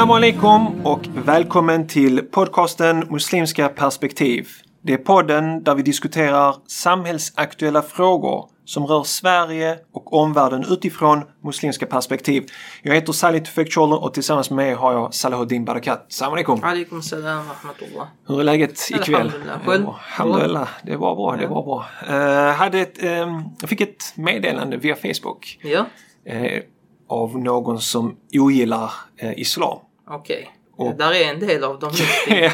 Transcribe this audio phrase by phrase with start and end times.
[0.00, 4.48] Assalamu alaikum och välkommen till podcasten Muslimska perspektiv.
[4.82, 11.86] Det är podden där vi diskuterar samhällsaktuella frågor som rör Sverige och omvärlden utifrån muslimska
[11.86, 12.46] perspektiv.
[12.82, 16.06] Jag heter Salih Tufekcioglu och tillsammans med mig har jag Salahuddin Barakat.
[16.08, 16.60] Salam alaikum!
[16.64, 18.06] Alaikum salam rahmatullah.
[18.26, 19.32] Hur är läget ikväll?
[19.42, 19.94] Alhamdulillah.
[20.18, 20.68] Alhamdulillah.
[20.82, 21.86] Det var bra, det var bra.
[22.10, 25.84] Uh, hade ett, um, jag fick ett meddelande via Facebook Ja,
[26.32, 26.60] uh,
[27.08, 29.78] av någon som ogillar uh, islam.
[30.10, 30.50] Okej.
[30.76, 31.90] Och- Där är en del av dem.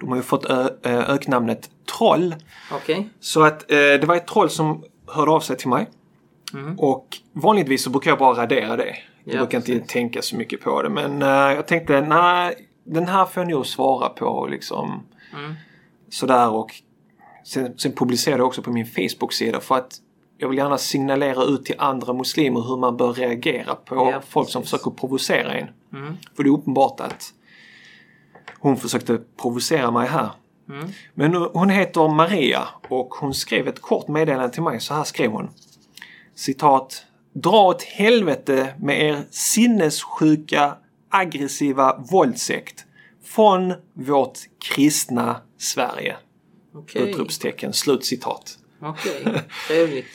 [0.00, 2.34] De har ju fått ö- öknamnet Troll.
[2.72, 3.08] Okej.
[3.20, 5.86] Så att eh, det var ett troll som hörde av sig till mig.
[6.54, 6.78] Mm.
[6.78, 8.96] Och vanligtvis så brukar jag bara radera det.
[9.24, 9.92] Jag Ja, brukar inte precis.
[9.92, 10.88] tänka så mycket på det.
[10.88, 15.06] Men eh, jag tänkte, nej, den här får jag nog svara på liksom.
[15.38, 15.54] Mm.
[16.10, 16.70] Sådär och
[17.44, 19.94] sen, sen publicerade jag också på min Facebook-sida för att
[20.38, 24.48] jag vill gärna signalera ut till andra muslimer hur man bör reagera på Ja, folk
[24.48, 25.68] som försöker provocera en.
[25.92, 26.16] Mm.
[26.36, 27.32] För det är uppenbart att
[28.58, 30.30] hon försökte provocera mig här.
[30.68, 30.88] Mm.
[31.14, 34.80] Men hon heter Maria och hon skrev ett kort meddelande till mig.
[34.80, 35.48] Så här skrev hon.
[36.34, 37.04] Citat.
[37.32, 40.76] Dra åt helvete med er sinnessjuka
[41.10, 42.84] aggressiva våldsekt
[43.24, 44.38] från vårt
[44.74, 46.16] kristna Sverige.
[46.74, 47.10] Okej.
[47.10, 47.72] Utropstecken.
[47.72, 48.58] Slutcitat.
[48.80, 49.24] Okej.
[49.68, 50.06] Trevligt.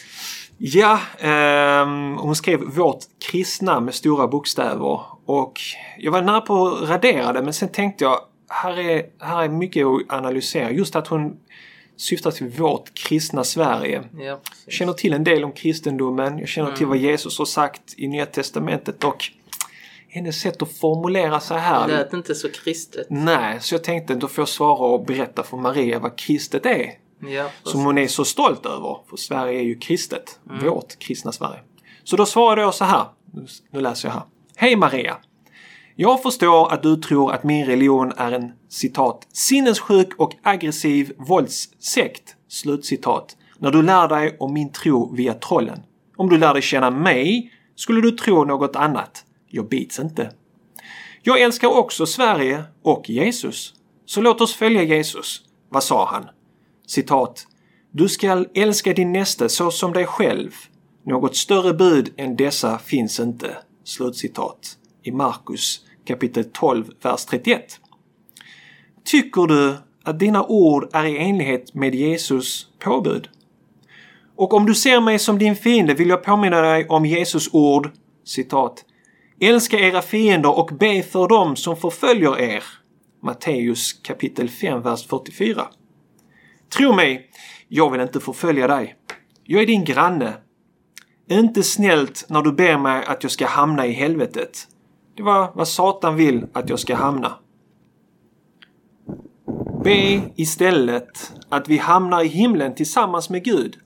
[0.57, 2.99] Ja, ehm, hon skrev vårt
[3.31, 5.01] kristna med stora bokstäver.
[5.25, 5.59] Och
[5.97, 8.19] jag var nära på att radera det men sen tänkte jag
[8.49, 10.71] här är, här är mycket att analysera.
[10.71, 11.37] Just att hon
[11.97, 14.03] syftar till vårt kristna Sverige.
[14.17, 14.23] Ja,
[14.65, 16.39] Jag känner till en del om kristendomen.
[16.39, 19.23] Jag känner till vad Jesus har sagt i Nya Testamentet och
[20.09, 21.87] hennes sätt att formulera sig här.
[21.87, 23.07] Det lät inte så kristet.
[23.09, 26.91] Nej, så jag tänkte då får jag svara och berätta för Maria vad kristet är.
[27.27, 28.97] Ja, Som hon är så stolt över.
[29.09, 30.39] För Sverige är ju kristet.
[30.63, 31.59] Vårt kristna Sverige.
[32.03, 33.05] Så då svarade jag så här.
[33.33, 34.23] Nu- Nu läser jag här.
[34.55, 35.17] Hej Maria!
[35.95, 42.35] Jag förstår att du tror att min religion är en citat sinnessjuk och aggressiv våldssekt.
[42.47, 43.37] Slutcitat.
[43.57, 45.79] När du lär dig om min tro via trollen.
[46.17, 49.25] Om du lär dig känna mig skulle du tro något annat.
[49.47, 50.31] Jag bits inte.
[51.21, 53.73] Jag älskar också Sverige och Jesus.
[54.05, 55.41] Så låt oss följa Jesus.
[55.69, 56.25] Vad sa han?
[56.93, 57.47] Citat.
[57.91, 60.51] Du skall älska din näste så som dig själv.
[61.05, 63.57] Något större bud än dessa finns inte.
[63.83, 64.77] Slutcitat.
[65.03, 67.79] I Markus kapitel 12, vers 31.
[69.05, 73.29] Tycker du att dina ord är i enlighet med Jesus påbud?
[74.35, 77.91] Och om du ser mig som din fiende vill jag påminna dig om Jesus ord,
[78.23, 78.85] citat.
[79.39, 82.63] Älska era fiender och be för dem som förföljer er.
[83.21, 85.67] Matteus kapitel 5, vers 44.
[86.69, 87.29] Tro mig,
[87.67, 88.95] jag vill inte förfölja dig.
[89.43, 90.33] Jag är din granne.
[91.29, 94.67] Inte snällt när du ber mig att jag ska hamna i helvetet.
[95.15, 97.39] Det var vad Satan vill att jag ska hamna.
[99.83, 103.77] Be istället att vi hamnar i himlen tillsammans med Gud.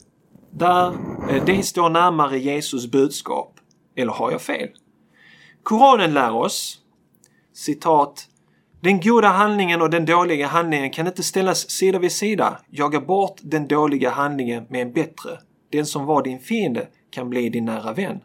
[0.51, 0.87] Där
[1.29, 3.53] eh, det står närmare Jesus budskap.
[3.95, 4.69] Eller har jag fel?
[5.63, 6.77] Koranen lär oss,
[7.53, 8.27] citat,
[8.81, 12.59] den goda handlingen och den dåliga handlingen kan inte ställas sida vid sida.
[12.69, 15.39] Jaga bort den dåliga handlingen med en bättre.
[15.69, 18.19] Den som var din fiende kan bli din nära vän.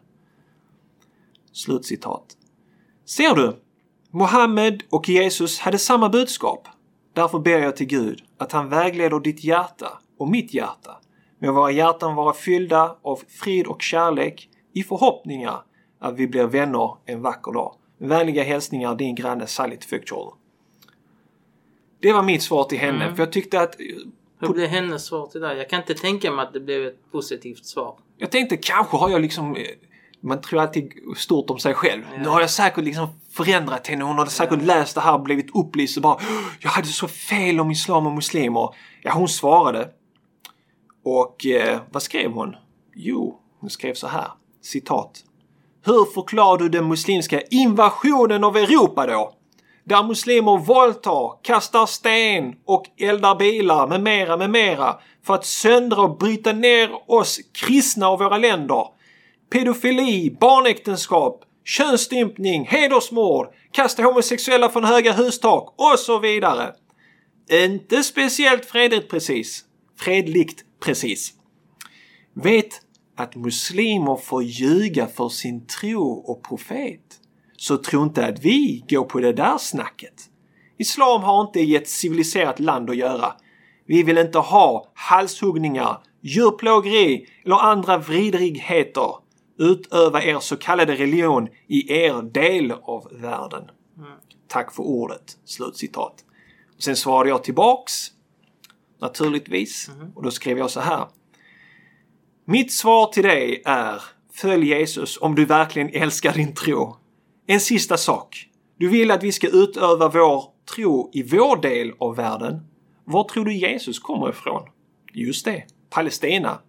[1.51, 2.23] Slutcitat.
[3.05, 3.59] Ser du?
[4.11, 6.67] Mohammed och Jesus hade samma budskap.
[7.13, 10.97] Därför ber jag till Gud att han vägleder ditt hjärta och mitt hjärta
[11.39, 15.63] med våra hjärtan vara fyllda av frid och kärlek i förhoppningar
[15.99, 17.75] att vi blir vänner en vacker dag.
[17.97, 20.42] Vänliga hälsningar din granne Salit Tufekcioglu.
[22.03, 23.15] Det var mitt svar till henne Mm.
[23.15, 23.75] för jag tyckte att
[24.39, 25.57] Hur blev hennes svar till dig?
[25.57, 27.95] Jag kan inte tänka mig att det blev ett positivt svar.
[28.17, 29.57] Jag tänkte kanske har jag liksom
[30.25, 32.03] man tror alltid stort om sig själv.
[32.11, 32.17] Ja.
[32.23, 34.03] Nu har jag säkert liksom förändrat henne.
[34.03, 36.21] Hon har säkert läst det här och blivit upplyst och bara "Åh,
[36.59, 38.69] Jag hade så fel om islam och muslimer.
[39.01, 39.89] Ja, hon svarade.
[41.03, 42.55] Och eh, vad skrev hon?
[42.95, 44.27] Jo, hon skrev så här.
[44.61, 45.23] Citat.
[45.85, 49.33] Hur förklarar du den muslimska invasionen av Europa då?
[49.85, 56.01] Där muslimer våldtar, kastar sten och eldar bilar med mera, med mera för att söndra
[56.01, 58.87] och bryta ner oss kristna och våra länder.
[59.51, 66.73] Pedofili, barnäktenskap, könsstympning, hedersmord, kasta homosexuella från höga hustak och så vidare.
[67.51, 69.65] Inte speciellt fredligt precis.
[69.99, 71.33] Fredligt precis.
[72.33, 72.81] Vet
[73.17, 77.19] att muslimer får ljuga för sin tro och profet.
[77.63, 80.29] Så tro inte att vi går på det där snacket.
[80.77, 83.33] Islam har inte i ett civiliserat land att göra.
[83.85, 89.15] Vi vill inte ha halshuggningar, djurplågeri eller andra vidrigheter.
[89.57, 93.63] Utöva er så kallade religion i er del av världen.
[94.47, 95.37] Tack för ordet.
[95.45, 96.15] Slutcitat.
[96.79, 97.93] Sen svarade jag tillbaks.
[99.01, 99.89] Naturligtvis.
[100.15, 101.07] Och då skrev jag så här.
[102.45, 106.97] Mitt svar till dig är Följ Jesus om du verkligen älskar din tro.
[107.45, 108.49] En sista sak.
[108.77, 110.43] Du vill att vi ska utöva vår
[110.75, 112.59] tro i vår del av världen.
[113.05, 114.69] Var tror du Jesus kommer ifrån?
[115.13, 116.59] Just det, Palestina.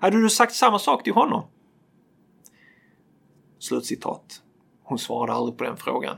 [0.00, 1.42] Hade du sagt samma sak till honom?
[3.58, 4.42] Slutcitat.
[4.82, 6.16] Hon svarade aldrig på den frågan.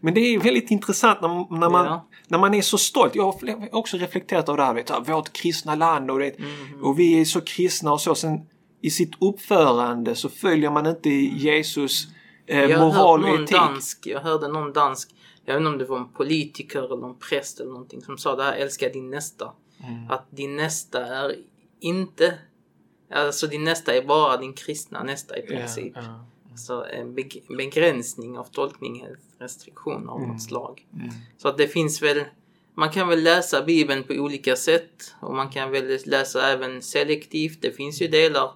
[0.00, 2.08] Men det är väldigt intressant när, när, man, Ja.
[2.28, 3.14] när man är så stolt.
[3.14, 4.74] Jag har också reflekterat över det här.
[4.74, 6.36] Vet, du, vårt kristna land och, det,
[6.82, 8.14] och vi är så kristna och så.
[8.14, 8.40] Sen
[8.80, 12.08] i sitt uppförande så följer man inte Jesus
[12.48, 13.50] eh, Jag moral och etik.
[13.50, 15.14] dansk, jag hörde någon dansk,
[15.44, 18.36] jag vet inte om det var en politiker eller en präst eller någonting som sa
[18.36, 19.52] det här, älska din nästa.
[19.88, 20.10] Mm.
[20.10, 21.36] Att din nästa är
[21.80, 22.38] inte,
[23.12, 25.92] alltså din nästa är bara din kristna nästa i princip.
[25.96, 26.56] Ja, ja.
[26.56, 29.06] Så en beg- begränsning av tolkning,
[29.38, 30.28] restriktion av Mm.
[30.30, 30.86] något slag.
[31.36, 32.24] Så att det finns väl,
[32.74, 37.58] man kan väl läsa Bibeln på olika sätt och man kan väl läsa även selektivt.
[37.62, 38.50] Det finns ju delar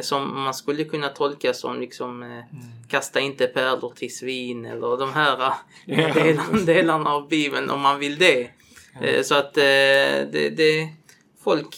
[0.00, 2.44] som man skulle kunna tolka som liksom eh,
[2.88, 5.52] kasta inte pärlor till svin eller de här
[5.86, 8.50] eh, delarna, delarna av Bibeln om man vill det.
[9.02, 9.62] Eh, så att eh,
[10.32, 10.88] det, det,
[11.44, 11.76] folk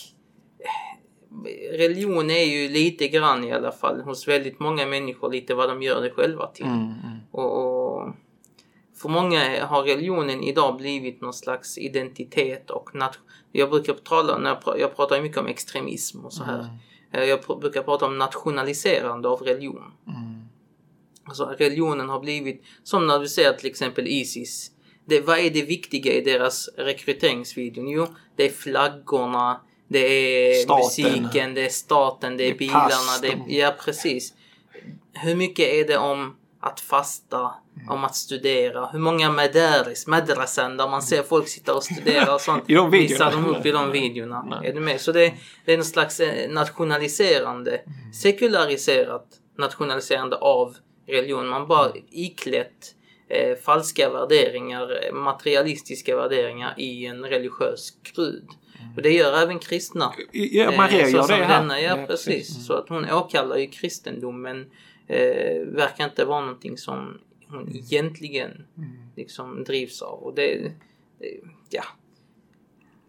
[1.73, 5.83] religion är ju lite grann i alla fall hos väldigt många människor lite vad de
[5.83, 6.65] gör det själva till.
[6.67, 7.19] Mm, mm.
[7.31, 8.15] Och, och
[8.97, 13.19] för många har religionen idag blivit någon slags identitet och nat-
[13.53, 16.59] jag brukar tala, när jag, pra- jag pratar mycket om extremism och så här.
[16.59, 16.67] Eh,
[17.13, 19.93] Jag pr- brukar prata om nationaliserande av religion.
[20.07, 20.43] Mm.
[21.25, 24.71] Alltså religionen har blivit, som när du ser till exempel Isis.
[25.05, 27.89] Det, vad är det viktiga i deras rekryteringsvideon?
[27.89, 28.07] Jo,
[28.37, 30.85] det är flaggorna, det är Staten.
[30.85, 33.19] musiken, det är staten, det är, Det är bilarna.
[33.23, 34.35] Det är, ja, precis.
[35.13, 37.89] Hur mycket är det om att fasta, Mm.
[37.89, 38.87] om att studera?
[38.87, 42.65] Hur många madaris, madrasan där man ser folk sitta och studera och sånt.
[42.71, 43.09] I de videorna.
[43.09, 44.63] visar de upp i de videorna.
[44.65, 45.01] Är du med?
[45.01, 45.35] Så det,
[45.65, 48.13] det är någon slags eh, nationaliserande, Mm.
[48.13, 49.27] sekulariserat
[49.59, 50.77] nationaliserande av
[51.09, 51.49] religion.
[51.49, 52.03] Man bara Mm.
[52.11, 52.95] iklätt
[53.29, 58.49] eh, falska värderingar, eh, materialistiska värderingar i en religiös krud.
[58.97, 60.13] Och det gör även kristna.
[60.33, 61.61] Ja, Eh, Maria så gör det här.
[61.61, 62.67] Denna, ja, precis.
[62.67, 64.67] Så att hon åkallar ju kristendomen.
[65.09, 67.19] Eh, verkar inte vara någonting som
[67.53, 68.67] hon egentligen
[69.17, 70.19] liksom drivs av.
[70.19, 70.73] Och det,
[71.19, 71.41] det
[71.71, 71.85] ja.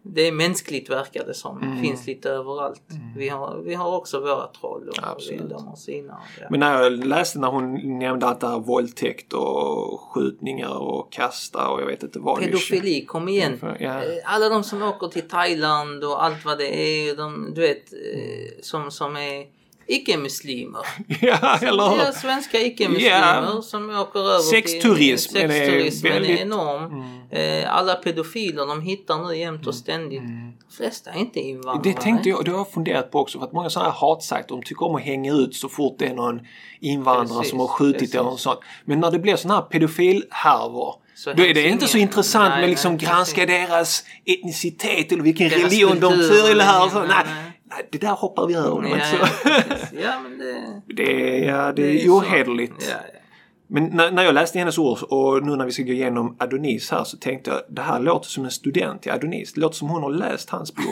[0.06, 1.62] Det är mänskligt verkar det som.
[1.62, 1.82] Mm.
[1.82, 2.82] Finns lite överallt.
[3.16, 5.50] Vi, har, vi har också våra troll och Absolut.
[5.50, 6.22] de har sina.
[6.40, 6.48] Ja.
[6.50, 11.70] Men när jag läste när hon nämnde att det är våldtäkt och skjutningar och kasta
[11.70, 12.40] och jag vet inte vad.
[12.40, 13.60] Pedofili, kom igen.
[13.80, 14.04] Ja.
[14.04, 17.16] Eh, Alla de som åker till Thailand och allt vad det är.
[17.16, 19.46] De, du vet, eh, som, som är
[19.88, 20.82] icke-muslimer.
[21.22, 21.98] ja, eller hur?
[21.98, 23.62] Ja, svenska icke-muslimer Ja.
[23.62, 25.42] som åker över Sexturism till...
[25.42, 26.52] är Sexturismen väldigt- Mm.
[26.52, 27.04] är enorm.
[27.32, 30.22] Eh, alla pedofiler de hittar nu jämt och ständigt.
[30.22, 31.94] De flesta är inte invandrare.
[31.94, 34.50] Det tänkte jag, det har jag funderat på också för att många sådana här hatsajter
[34.50, 36.40] de tycker om att hänga ut så fort det är någon
[36.80, 38.16] invandrare Precis, som har skjutit precis.
[38.16, 38.60] eller något sånt.
[38.86, 42.10] Men när det blir sådana här pedofilhärvor Så då är det hängs inte så ingen-
[42.10, 46.90] intressant nej, med liksom nej, granska deras etnicitet eller vilken Deras religion de kultur, tillhör.
[46.90, 47.00] så.
[47.00, 47.88] nej, Nej, nej.
[47.92, 48.70] det där hoppar vi över.
[48.70, 49.90] Ja, men ja, så- precis.
[50.04, 50.82] ja, men det...
[50.96, 52.74] Det är, ja, det det är ohederligt.
[52.90, 53.20] Ja, ja.
[53.68, 56.92] Men när, när jag läste hennes ord och nu när vi ska gå igenom Adonis
[56.92, 59.54] här så tänkte jag det här låter som en student i Adonis.
[59.54, 60.86] Det låter som hon har läst hans bok.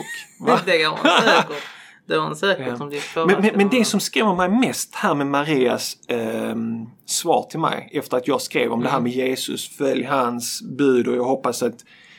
[0.66, 1.62] Det har hon säkert.
[2.06, 2.84] Det hon säkert Ja.
[2.84, 7.46] om det Men, men, men det som skrämmer mig mest här med Marias ehm, svar
[7.50, 9.04] till mig efter att jag skrev om det här Mm.
[9.04, 11.76] med Jesus, följ hans bud och jag hoppas att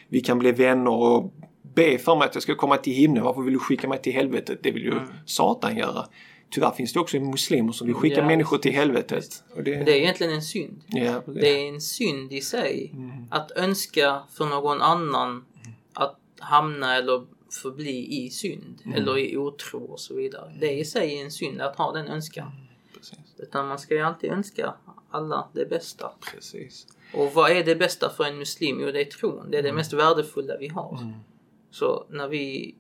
[0.09, 1.33] vi kan bli vänner och
[1.75, 3.23] be för mig att jag ska komma till himlen.
[3.23, 4.59] Varför vill du skicka mig till helvetet?
[4.63, 4.93] Det vill ju
[5.25, 6.07] Satan göra.
[6.49, 8.25] Tyvärr finns det också muslimer som vill skicka Mm.
[8.29, 9.43] Ja, människor till helvetet.
[9.55, 10.81] Det, Det är egentligen en synd.
[10.87, 12.91] ja, Det är en synd i sig.
[12.93, 13.11] Mm.
[13.31, 15.45] Att önska för någon annan
[15.93, 17.25] att hamna eller
[17.61, 18.81] förbli i synd.
[18.85, 18.97] Mm.
[18.97, 20.53] Eller i otro och så vidare.
[20.59, 22.51] Det är i sig en synd att ha den önskan.
[22.93, 23.19] precis.
[23.37, 24.73] Utan man ska ju alltid önska
[25.11, 26.11] alla det bästa.
[26.33, 26.87] precis.
[27.13, 28.77] Och vad är det bästa för en muslim?
[28.81, 29.51] Jo, det är tron.
[29.51, 29.75] Det är det Mm.
[29.77, 31.13] mest värdefulla vi har.
[31.73, 32.75] Så när vi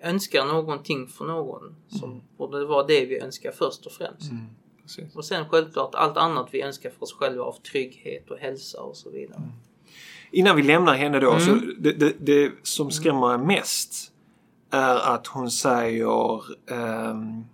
[0.00, 4.30] önskar någonting för någon så borde det vara det vi önskar först och främst.
[4.30, 4.46] Mm.
[5.14, 8.96] Och sen självklart allt annat vi önskar för oss själva av trygghet och hälsa och
[8.96, 9.42] så vidare.
[10.30, 11.74] Innan vi lämnar henne då, så Mm.
[11.78, 14.12] det, det, det som skrämmer mig mest
[14.70, 17.44] är att hon säger ehm,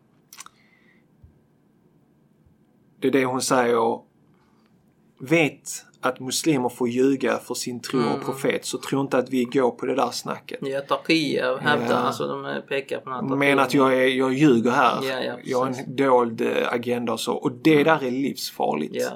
[3.00, 4.00] Det är det hon säger
[5.18, 8.12] Vet att muslimer får ljuga för sin tro Mm.
[8.12, 10.58] och profet så tro inte att vi går på det där snacket.
[10.62, 11.94] Ja, Taqiya hävdar, Ja.
[11.96, 14.98] alltså de pekar på här Men att jag, är, jag ljuger här.
[15.02, 17.34] Ja, ja, jag har en dold eh, agenda och så.
[17.34, 18.94] Och det där är livsfarligt.
[18.94, 19.10] Ja.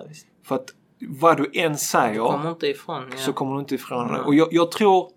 [0.44, 0.68] För att
[1.08, 3.02] vad du än Du säger kommer inte ifrån.
[3.10, 3.16] Ja.
[3.16, 4.12] så kommer du inte ifrån det.
[4.12, 4.22] Nej.
[4.22, 5.10] Och jag, jag tror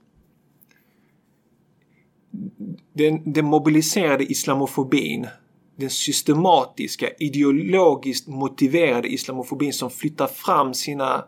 [2.94, 5.28] den, den mobiliserade islamofobin,
[5.76, 11.26] den systematiska, ideologiskt motiverade islamofobin som flyttar fram sina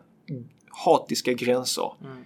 [0.84, 1.92] hatiska gränser.
[2.04, 2.22] Mm.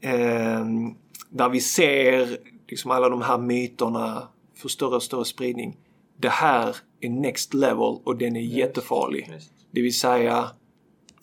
[0.00, 0.92] Eh,
[1.30, 5.76] där vi ser liksom alla de här myterna få större och större spridning.
[6.16, 9.30] Det här är next level och den är jättefarlig.
[9.34, 9.52] Visst.
[9.70, 10.50] Det vill säga,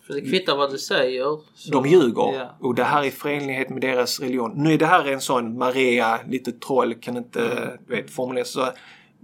[0.08, 1.40] För det kvittar vad du säger.
[1.56, 2.34] så- de ljuger.
[2.34, 2.58] Ja.
[2.60, 4.52] Och det här är förenlighet med deras religion.
[4.56, 7.78] Nu är det här en sån Maria, lite troll, kan inte Mm.
[7.88, 8.68] vet, formulera så.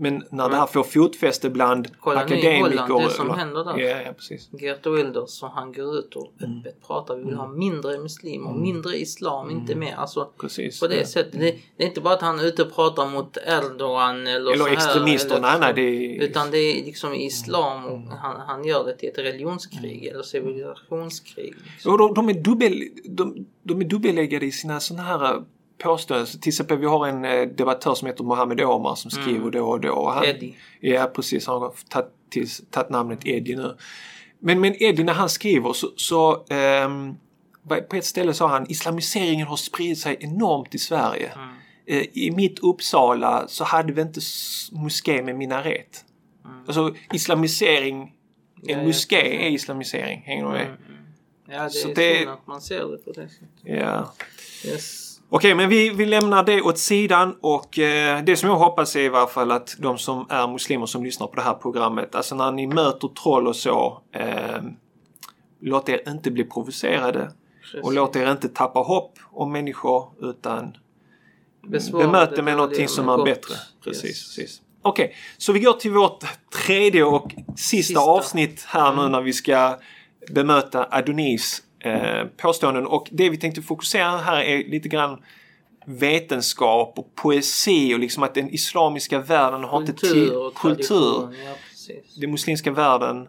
[0.02, 2.62] Men när det här får fotfäste bland Kolla akademiker.
[2.62, 3.78] Holland, det som eller- händer där.
[3.78, 4.50] Ja, ja, precis.
[4.62, 6.60] Geert Wilders så han går ut och Mm.
[6.60, 7.16] öppet pratar.
[7.16, 9.96] Vi vill ha mindre muslimer, mindre islam, inte mer.
[9.96, 10.80] Alltså Precis.
[10.80, 11.02] på det Mm.
[11.04, 11.08] Ja.
[11.08, 11.40] sättet.
[11.40, 14.68] Det, det är inte bara att han är ute och pratar mot Erdogan eller, Eller
[14.68, 15.40] extremister.
[15.42, 16.24] Nej, nej, det är...
[16.24, 18.08] Utan det är liksom islam och Mm.
[18.08, 21.54] han, han gör det till ett religionskrig eller civilisationskrig.
[21.74, 21.92] Liksom.
[21.92, 25.44] Och de, de, är dubbel, de, de är dubbeläggade i sina sådana här
[26.26, 29.70] Så Till exempel vi har en eh, debattör som heter Mohammed Omar som skriver då
[29.70, 29.92] och då.
[29.94, 30.56] Och han, Eddie.
[30.80, 33.78] Ja precis, han har tagit, namnet Eddie nu.
[34.40, 37.16] Men, men Eddie när han skriver så, så ehm,
[37.90, 41.32] på ett ställe sa han islamiseringen har spridit sig enormt i Sverige.
[41.36, 41.50] Mm.
[41.86, 44.20] Eh, I mitt Uppsala så hade vi inte
[44.72, 46.06] moské med minaret.
[46.46, 46.60] Mm.
[46.68, 48.02] Alltså islamisering,
[48.68, 50.22] en Ja, moské är islamisering.
[50.26, 50.62] Hänger du med?
[50.62, 51.00] Mm, mm.
[51.50, 53.50] Ja, det Så är det- synd att man ser det på det sättet.
[53.64, 54.14] Ja.
[54.66, 55.09] Yes.
[55.32, 59.00] Okej, men vi, vi lämnar det åt sidan och eh, det som jag hoppas är
[59.00, 62.36] i varje fall att de som är muslimer som lyssnar på det här programmet, alltså
[62.36, 64.62] när ni möter troll och så, eh,
[65.62, 67.32] låt er inte bli provocerade
[67.62, 67.82] Precis.
[67.84, 70.78] och låt er inte tappa hopp om människor utan
[71.68, 73.26] Besvara bemöt det med någonting som är gott.
[73.26, 73.54] bättre.
[73.84, 74.36] Precis, Yes.
[74.36, 74.62] precis.
[74.82, 76.24] Okej, så vi går till vårt
[76.66, 78.00] tredje och sista, Sista.
[78.02, 79.04] avsnitt här Mm.
[79.04, 79.76] nu när vi ska
[80.34, 82.88] bemöta Adonis eh, påståenden.
[82.88, 85.24] Och det vi tänkte fokusera här är lite grann
[85.86, 91.36] vetenskap och poesi och liksom att den islamiska världen har inte till Kultur kultur.
[91.46, 91.56] Ja.
[92.22, 93.28] Den muslimska världen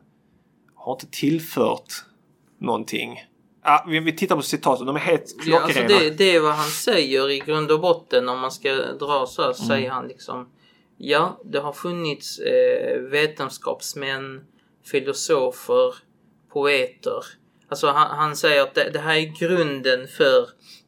[0.75, 1.92] har inte tillfört
[2.59, 3.25] någonting.
[3.64, 6.00] Ja, vi, vi tittar på citaten, de är helt Ja, alltså klockrena.
[6.00, 9.42] det, det är vad han säger i grund och botten om man ska dra så
[9.42, 9.54] Mm.
[9.54, 10.49] säger han liksom
[11.02, 14.45] Ja, det har funnits eh, vetenskapsmän,
[14.85, 15.95] filosofer,
[16.52, 17.25] poeter.
[17.70, 20.40] Alltså han, han säger att det, det här är grunden för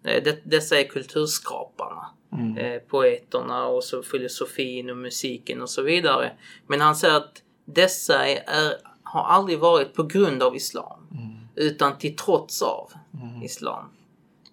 [0.05, 2.07] eh, det, dessa är kulturskaparna.
[2.33, 2.57] Mm.
[2.57, 6.33] Eh, poeterna och så filosofin och musiken och så vidare.
[6.67, 10.99] Men han säger att dessa är, är, har aldrig varit på grund av islam.
[11.57, 12.93] Utan till trots av
[13.45, 13.85] islam.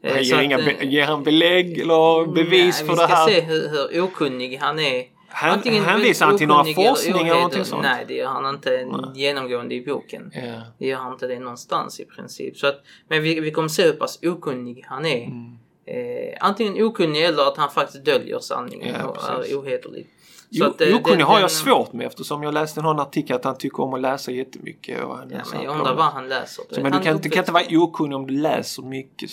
[0.02, 3.02] Eh, Han så ger, att, inga eh, ger han belägg eller bevis nej, för vi
[3.02, 3.28] det ska här?
[3.28, 5.06] se hur, hur okunnig han är.
[5.40, 7.84] Han, hänvisar han till några eller forskningar eller någonting sånt?
[7.84, 10.32] Nej, det gör han inte genomgående i boken.
[10.36, 10.62] Ja.
[10.80, 12.58] Det gör han inte det någonstans i princip.
[12.58, 15.26] Så att, men vi, vi kommer se hur pass okunnig han är.
[15.26, 15.58] Mm.
[15.86, 19.54] Eh, antingen okunnig eller att han faktiskt döljer sanningen Ja, och precis.
[19.54, 20.08] är ohederlig.
[20.50, 23.58] Jo, att, eh, okunnig har jag svårt med eftersom jag läste någon artikel att han
[23.58, 25.04] tycker om att läsa jättemycket.
[25.04, 26.64] Och han Ja, men jag undrar vad han läser.
[26.72, 29.30] Så, men du kan, du kan inte vara okunnig om du läser mycket.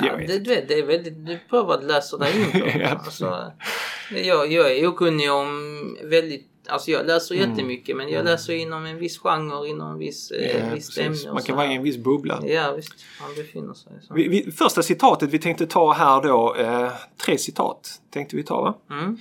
[0.00, 2.66] Det- Ja, det, du vet, det är väldigt, du prövar att läsa dig in på.
[2.78, 3.52] Ja, alltså,
[4.10, 8.98] jag, jag är okunnig om väldigt, alltså jag läser jättemycket men jag läser inom en
[8.98, 10.68] viss genre, inom en viss, eh, Mm.
[10.68, 11.24] Ja, visst precis.
[11.24, 11.32] ämne.
[11.34, 12.40] Man kan vara i en viss bubbla.
[12.46, 14.14] Ja visst, han befinner sig så.
[14.14, 16.90] Vi, vi, första citatet vi tänkte ta här då, eh,
[17.26, 18.74] tre citat tänkte vi ta va?
[18.90, 19.16] Mm.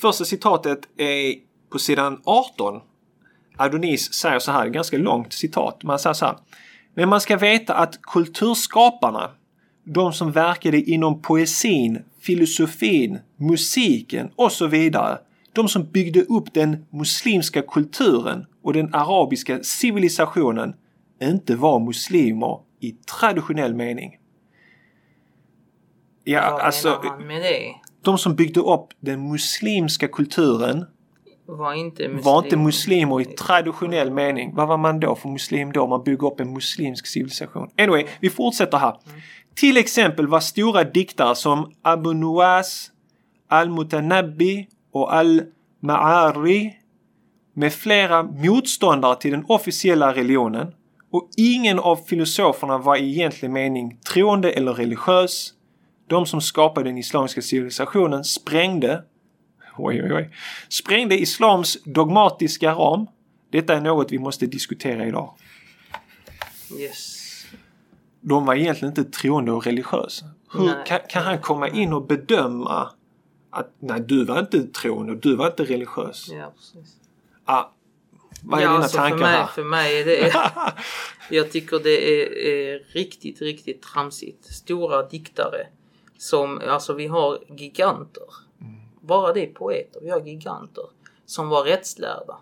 [0.00, 1.34] Första citatet är
[1.72, 2.80] på sidan 18.
[3.56, 5.82] Adonis säger så här, ganska långt citat.
[5.82, 6.36] Man säger så här.
[6.94, 9.30] Men man ska veta att kulturskaparna,
[9.94, 15.18] de som verkade inom poesin, filosofin, musiken och så vidare.
[15.52, 20.74] De som byggde upp den muslimska kulturen och den arabiska civilisationen
[21.22, 24.16] inte var muslimer i traditionell mening.
[26.24, 27.74] Ja, Vad alltså menar han med det?
[28.02, 30.84] de som byggde upp den muslimska kulturen
[31.46, 32.22] Var inte muslim.
[32.24, 34.54] var inte muslimer i traditionell mening.
[34.54, 35.86] Vad var man då för muslim då?
[35.86, 37.70] Man bygger upp en muslimsk civilisation.
[37.78, 38.96] Anyway, vi fortsätter här.
[39.58, 42.90] Till exempel var stora diktare som Abu Nuwas,
[43.48, 46.70] Al-Mutanabbi och Al-Ma'ari
[47.54, 50.74] med flera motståndare till den officiella religionen
[51.12, 55.52] och ingen av filosoferna var i egentlig mening troende eller religiös.
[56.08, 59.02] De som skapade den islamiska civilisationen sprängde
[59.76, 60.30] oj, oj, oj,
[60.68, 63.06] sprängde islams dogmatiska ram.
[63.50, 65.34] Detta är något vi måste diskutera idag.
[66.80, 67.17] Yes.
[68.20, 70.26] De var egentligen inte troende och religiösa.
[70.52, 72.90] Hur kan, kan han komma in och bedöma
[73.50, 76.28] att nej, du var inte troende och du var inte religiös?
[76.28, 76.96] Ja precis.
[77.44, 77.64] Ah,
[78.42, 79.46] Vad är ja, dina alltså tankar för mig, här?
[79.46, 80.32] För mig är det...
[81.36, 84.44] jag tycker det är, är riktigt, riktigt tramsigt.
[84.44, 85.66] Stora diktare
[86.18, 88.24] som, alltså vi har giganter.
[89.00, 90.00] Bara det är poeter.
[90.00, 90.84] Vi har giganter
[91.26, 92.36] som var rättslärda.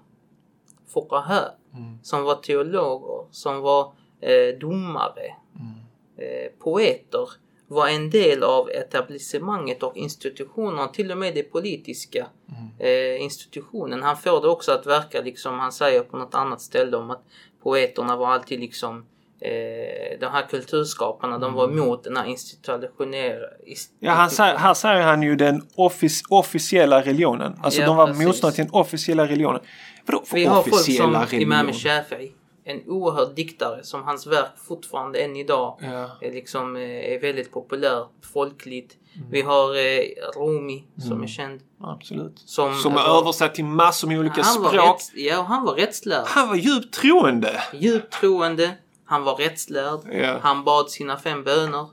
[0.95, 1.50] Fuqaha.
[2.02, 3.26] Som var teologer.
[3.30, 5.35] Som var eh, domare.
[6.19, 7.29] Eh, poeter
[7.69, 12.27] var en del av etablissemanget och institutionerna, till och med det politiska
[12.79, 14.03] eh, institutionen.
[14.03, 17.23] Han får det också att verka liksom, han säger på något annat ställe om att
[17.63, 19.07] poeterna var alltid liksom
[19.41, 23.47] eh, de här kulturskaparna, de var emot den här institutionella...
[24.01, 27.61] Ja, han säger, här säger han ju den offic officiella religionen.
[27.63, 29.61] Alltså Ja, de var motståndare till den officiella religionen.
[30.07, 31.93] Vadå för Vi har folk officiella som Imam religion?
[31.93, 32.31] Shafi'i,
[32.69, 36.11] en oerhörd diktare som hans verk fortfarande än idag Ja.
[36.21, 38.97] är, liksom, eh, är väldigt populär, folkligt.
[39.31, 40.01] Vi har eh,
[40.37, 41.61] Rumi som är känd.
[41.81, 42.39] Absolut.
[42.39, 44.75] Som, Som är alltså, översatt till massor med olika var, språk.
[44.75, 46.25] rätts, ja, han var rättslärd.
[46.27, 47.63] Han var djupt troende.
[47.75, 48.75] Djupt troende.
[49.05, 50.01] Han var rättslärd.
[50.05, 50.11] Ja.
[50.13, 50.41] Mm.
[50.43, 51.87] Han bad sina fem böner.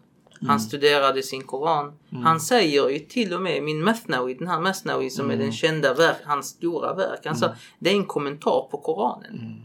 [0.47, 1.93] Han studerade sin koran.
[2.23, 5.39] Han säger ju till och med min Mathnawi, den här Mathnawi som Mm.
[5.39, 7.19] är den kända verk, hans stora verk.
[7.25, 7.49] Han sa
[7.79, 9.63] det är en kommentar på koranen.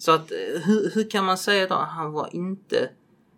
[0.00, 1.74] Så att eh, hur, hur kan man säga då?
[1.74, 2.90] Han var inte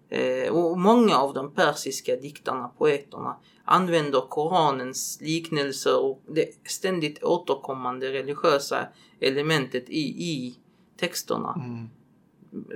[0.08, 8.12] eh, och många av de persiska diktarna, poeterna använder koranens liknelser och det ständigt återkommande
[8.12, 8.88] religiösa
[9.20, 10.56] elementet i, i
[10.96, 11.54] texterna.
[11.64, 11.88] Mm.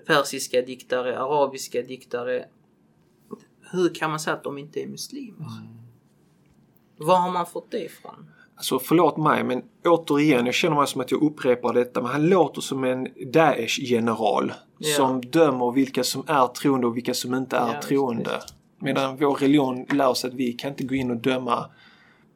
[0.07, 2.49] Persiska diktare, arabiska diktare.
[3.73, 5.47] Hur kan man säga att de inte är muslimer?
[5.47, 5.76] Mm.
[6.97, 8.31] Var har man fått det ifrån?
[8.56, 12.26] Alltså förlåt mig men återigen, jag känner mig som att jag upprepar detta men han
[12.28, 14.52] låter som en Daesh-general.
[14.78, 14.96] Ja.
[14.96, 18.31] Som dömer vilka som är troende och vilka som inte är visst, troende.
[18.35, 18.54] visst.
[18.78, 21.66] Medan vår religion lär oss att vi kan inte gå in och döma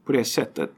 [0.07, 0.71] på det sättet.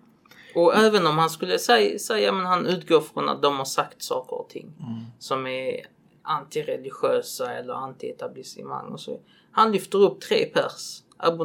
[0.54, 4.02] Och även om han skulle säga, säga men han utgår från att de har sagt
[4.02, 5.00] saker och ting Mm.
[5.18, 5.86] som är
[6.22, 9.20] antireligiösa eller anti-etablissemang och så.
[9.52, 11.02] Han lyfter upp tre pers.
[11.16, 11.44] Abu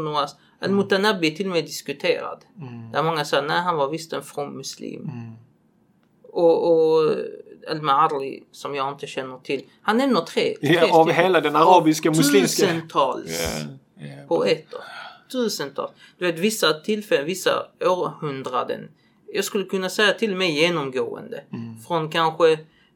[0.60, 0.70] Nuwas.
[0.70, 2.46] Al-Mutanabbi är till och med diskuterad.
[2.62, 2.92] Mm.
[2.92, 5.02] Där många säger nej han var visst en from muslim.
[5.04, 5.32] Mm.
[6.24, 7.12] Och, och
[7.72, 9.64] Al-Ma'arri som jag inte känner till.
[9.82, 10.56] Han nämner tre.
[10.62, 11.24] tre Ja, av stycken.
[11.24, 12.66] hela den arabiska muslimska...
[12.66, 13.58] Tusentals
[14.28, 14.80] poeter.
[15.32, 15.92] Tusentals.
[16.18, 18.90] Du vet vissa tillfällen, vissa århundraden.
[19.34, 21.44] Jag skulle kunna säga till och med genomgående.
[21.88, 22.52] Från kanske,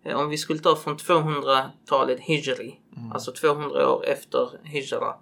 [0.06, 2.80] eh, om vi skulle ta från 200-talet hijri.
[3.14, 5.14] Alltså 200 år efter hijra.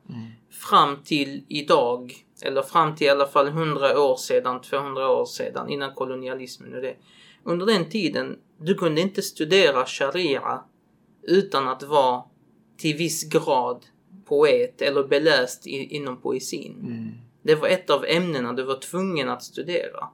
[0.51, 2.25] Fram till idag.
[2.41, 6.81] Eller fram till i alla fall 100 år sedan, 200 år sedan innan kolonialismen och
[6.81, 6.95] det.
[7.43, 10.63] Under den tiden, du kunde inte studera sharia
[11.23, 12.23] utan att vara
[12.77, 13.85] till viss grad
[14.25, 16.79] poet eller beläst i, inom poesin.
[16.81, 17.11] Mm.
[17.41, 20.07] Det var ett av ämnena du var tvungen att studera.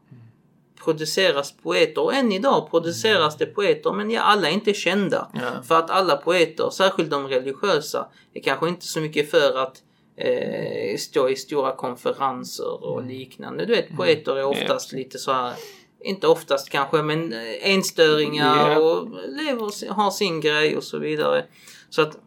[0.83, 5.31] Produceras poeter och än idag produceras det poeter men ja, alla är inte kända.
[5.67, 9.83] För att alla poeter, särskilt de religiösa, är kanske inte så mycket för att
[10.17, 13.65] eh, stå i stora konferenser och liknande.
[13.65, 15.53] Du vet, poeter är oftast lite så här
[15.99, 17.39] inte oftast kanske, men eh,
[17.73, 18.79] enstöringar Ja.
[18.79, 21.45] och lever, har sin grej och så vidare.
[21.89, 22.17] Så att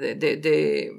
[0.00, 0.92] det, det, det är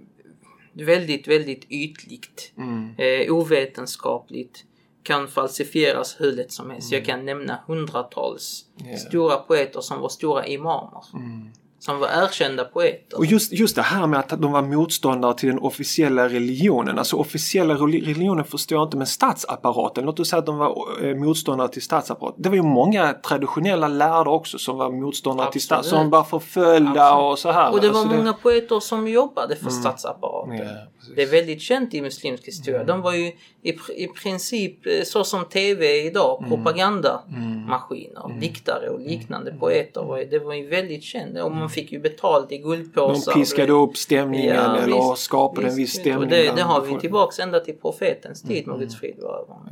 [0.74, 2.52] väldigt, väldigt ytligt.
[2.58, 2.96] Mm.
[2.98, 4.66] Eh, ovetenskapligt.
[5.04, 6.92] Kan falsifieras hur lätt som helst.
[6.92, 8.98] Jag kan nämna hundratals Ja.
[8.98, 11.04] stora poeter som var stora imamer.
[11.14, 11.48] Mm.
[11.86, 13.18] Som var erkända poeter.
[13.18, 16.98] Och just, just det här med att de var motståndare till den officiella religionen.
[17.00, 20.06] Alltså officiella reli- religionen förstår jag inte men statsapparaten.
[20.06, 22.42] Låt oss säga att de var eh, motståndare till statsapparaten.
[22.42, 26.00] Det var ju många traditionella lärare också som var motståndare till stat, Absolut.
[26.02, 27.32] som var förföljda Absolut.
[27.32, 27.72] och så här.
[27.72, 29.82] Och det var Alltså många poeter som jobbade för Mm.
[29.82, 30.58] statsapparaten.
[30.58, 30.64] Ja,
[31.10, 31.16] precis.
[31.16, 32.84] Det är väldigt känt i muslimsk historia.
[32.84, 33.26] De var ju
[33.62, 36.50] i, i princip eh, så som TV idag, Mm.
[36.50, 40.02] propagandamaskiner, diktare och liknande poeter.
[40.04, 43.34] Var ju, det var ju väldigt känt och man fick ju betalt i De guldpåsar.
[43.34, 46.00] piskade upp stämningen Ja, eller visst, skapade en viss visst.
[46.02, 46.18] stämning.
[46.24, 49.70] Och det, det har vi tillbaks ända till profetens tid, må Guds frid över honom.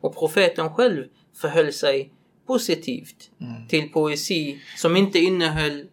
[0.00, 1.04] Och profeten själv
[1.36, 2.10] förhöll sig
[2.46, 3.68] positivt Mm.
[3.68, 5.86] till poesi som inte innehöll mm,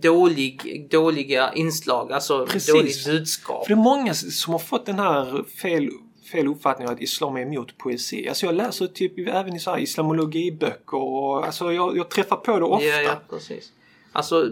[0.00, 2.74] dålig, dåliga inslag, alltså Precis.
[2.74, 3.66] dåligt budskap.
[3.66, 5.90] För det är många som har fått den här fel,
[6.32, 8.28] fel uppfattningen att islam är emot poesi.
[8.28, 12.58] Alltså jag läser typ även i så här islamologiböcker och alltså jag, jag träffar på
[12.58, 12.86] det ofta.
[12.86, 13.72] Ja, ja, precis.
[14.12, 14.50] Alltså,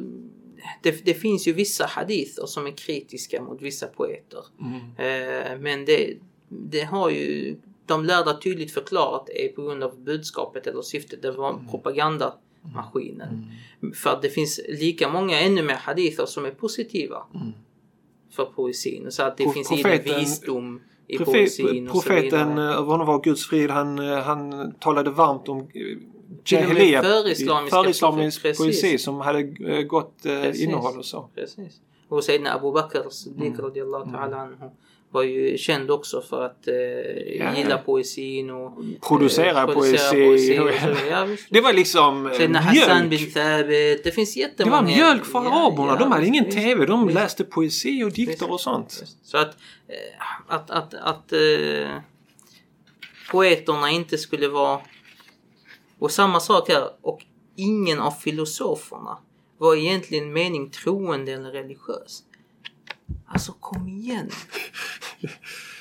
[0.83, 4.41] det, det finns ju vissa hadither som är kritiska mot vissa poeter.
[4.61, 4.81] Mm.
[4.99, 6.15] Eh, men det,
[6.49, 11.23] det har ju de lärda tydligt förklarat är på grund av budskapet eller syftet.
[11.23, 11.67] Det var Mm.
[12.73, 13.47] Propagandamaskinen.
[13.95, 17.23] För att det finns lika många ännu mer hadither som är positiva
[18.31, 19.07] för poesin.
[19.13, 19.83] Så att det Pro- finns Mm.
[19.83, 24.73] profeten- visdom i Profe- poesin profeten, eh, över honom var Guds frid, han, eh, han
[24.81, 25.67] talade varmt om eh,
[26.47, 27.03] Jahiliya,
[27.71, 28.59] förislamisk precis.
[28.59, 29.43] poesi som hade
[29.83, 30.63] gott Precis.
[30.63, 31.29] innehåll och så.
[31.35, 31.81] Precis.
[32.09, 33.61] Och Sayyidina Abu Bakr Siddiq Mm.
[33.61, 34.71] radiallahu ta'ala anhu
[35.15, 37.57] var ju känd också för att eh, Ja.
[37.57, 38.73] gilla poesin och
[39.09, 40.59] Producera eh, poesi.
[40.59, 41.07] och så.
[41.11, 41.47] Ja, visst.
[41.51, 43.35] Det var liksom eh, Sayyidina Hassan bin mjölk.
[43.35, 44.05] Thabit.
[44.05, 44.77] Det finns Det jättemånga.
[44.77, 45.87] var mjölk för araberna.
[45.93, 46.87] ja, de hade visst, ingen visst, TV.
[46.87, 47.15] De visst.
[47.15, 49.05] läste poesi och dikter och sånt.
[49.23, 49.57] Så att,
[49.89, 51.89] eh, att, att, att eh,
[53.31, 54.81] poeterna inte skulle vara...
[55.99, 56.89] Och samma sak här.
[57.03, 57.21] Och
[57.57, 59.19] ingen av filosoferna
[59.59, 62.23] var egentligen mening troende eller religiös.
[63.27, 64.31] Alltså kom igen.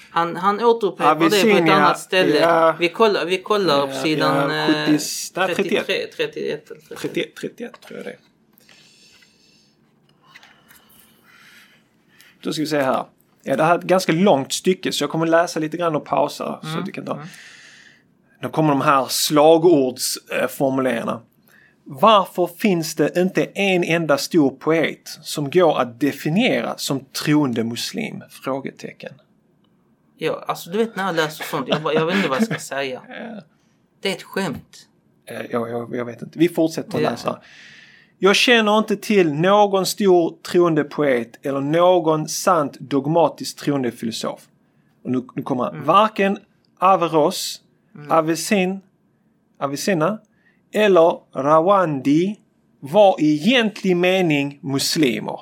[0.09, 2.39] Han, han återupprepar det på ett annat ställe.
[2.39, 2.75] ja.
[2.79, 4.91] Vi kollar, vi kollar på Ja, sidan ja, eh, 70,
[5.35, 5.85] nej, 31.
[5.87, 6.99] 33, 31 eller 31.
[7.01, 8.17] 31, 31 tror jag det är.
[12.41, 13.05] Då ska vi se här.
[13.43, 16.05] Ja, det här är ett ganska långt stycke så jag kommer läsa lite grann och
[16.05, 16.59] pausa.
[16.63, 17.21] Så att vi kan ta.
[18.41, 21.21] Då kommer de här slagordsformuleringarna.
[21.85, 28.23] Varför finns det inte en enda stor poet som går att definiera som troende muslim?
[28.29, 29.13] Frågetecken.
[30.17, 32.45] Ja, alltså du vet när jag läser sånt, jag, bara, jag vet inte vad jag
[32.45, 33.01] ska säga.
[34.01, 34.87] Det är ett skämt.
[35.25, 36.39] Eh, Jag, jag, vet inte.
[36.39, 37.09] Vi fortsätter Ja.
[37.09, 37.39] läsa.
[38.19, 44.47] Jag känner inte till någon stor troende poet eller någon sant dogmatiskt troende filosof.
[45.03, 45.83] Och nu, nu kommer han.
[45.83, 46.37] Varken
[46.79, 47.61] Averroes,
[48.09, 48.81] Avicen,
[49.59, 50.19] Avicenna
[50.73, 52.35] eller Rawandi
[52.79, 55.39] var i egentlig mening muslimer.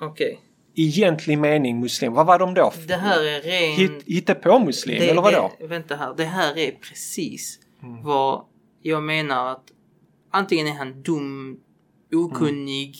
[0.00, 0.40] Okej.
[0.74, 2.16] I egentlig mening muslimer.
[2.16, 2.72] Vad var de då?
[2.88, 3.76] Det här är ren...
[3.76, 5.52] Hitt, hittepå muslim eller vadå?
[5.58, 6.14] Det, vänta här.
[6.16, 8.02] Det här är precis Mm.
[8.02, 8.44] vad
[8.82, 9.64] jag menar att
[10.30, 11.60] antingen är han dum,
[12.12, 12.96] okunnig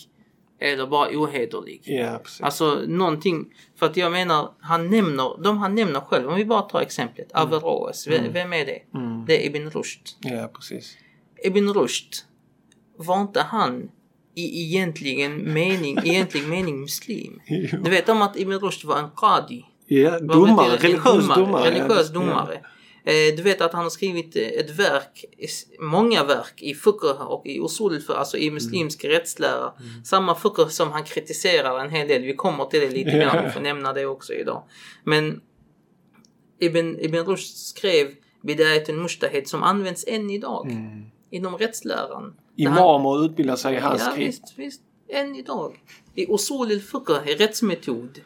[0.61, 1.81] eller bara ohederlig.
[1.85, 2.41] Ja, precis.
[2.41, 3.47] Alltså någonting.
[3.77, 7.33] För att jag menar, han nämner, de han nämner själv, om vi bara tar exemplet,
[7.33, 8.07] Averroes.
[8.09, 8.79] Vem, vem är det?
[8.99, 9.25] Mm.
[9.27, 10.09] Det är Ibn Rushd.
[10.21, 10.97] Ja, precis.
[11.45, 12.15] Ibn Rushd,
[12.97, 13.91] var inte han
[14.35, 17.41] i egentligen mening, egentlig mening muslim?
[17.85, 19.65] Du vet om att Ibn Rushd var en qadi?
[19.87, 20.77] Ja, domare.
[20.77, 21.71] Religiös domare.
[21.71, 22.21] Religiös Ja.
[22.21, 22.55] domare.
[22.55, 22.61] Eh,
[23.37, 25.25] Du vet att han har skrivit eh, ett verk,
[25.81, 29.17] många verk i fiqh och i usul, för, alltså i muslimsk Mm.
[29.17, 29.73] rättslära.
[30.05, 32.23] Samma fiqh som han kritiserar en hel del.
[32.23, 34.63] Vi kommer till det lite grann, vi får nämna det också idag.
[35.05, 35.41] Men
[36.61, 41.03] Ibn, Ibn Rushd skrev Bidayat al-Mujtahid som används än idag Mm.
[41.31, 42.35] inom rättsläran.
[42.57, 44.43] Imamer utbildar sig i hans Ja skrift.
[44.43, 44.81] visst, visst.
[45.09, 45.75] Än idag.
[46.15, 48.21] I usul al-fiqh, i rättsmetod.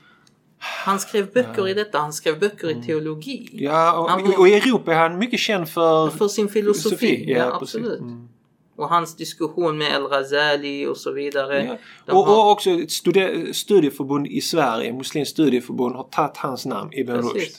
[0.58, 2.82] Han skrev böcker i detta, han skrev böcker Mm.
[2.82, 3.48] i teologi.
[3.52, 6.10] Ja, och, var- och i Europa är han mycket känd för...
[6.10, 7.74] För sin filosofi, ja, precis.
[7.76, 8.00] absolut.
[8.00, 8.28] Mm.
[8.76, 11.78] Och hans diskussion med El-Ghazali och så vidare.
[12.06, 12.12] Ja.
[12.14, 16.90] Och, har- och också ett studi- studieförbund i Sverige, Muslimskt studieförbund, har tagit hans namn,
[16.92, 17.52] Ibn Rushd.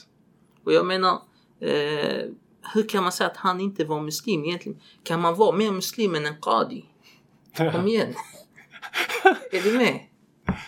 [0.64, 1.12] Och jag menar,
[1.60, 2.22] eh,
[2.74, 4.80] hur kan man säga att han inte var muslim egentligen?
[5.02, 6.84] Kan man vara mer muslim än en qadi?
[7.72, 8.14] Kom igen.
[9.52, 10.00] är du med?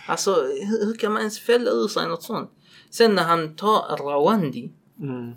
[0.07, 0.33] Alltså,
[0.81, 2.51] hur, kan man ens fälla ur sig något sånt?
[2.89, 4.71] Sen när han tar Rawandi.
[4.99, 5.31] Mm.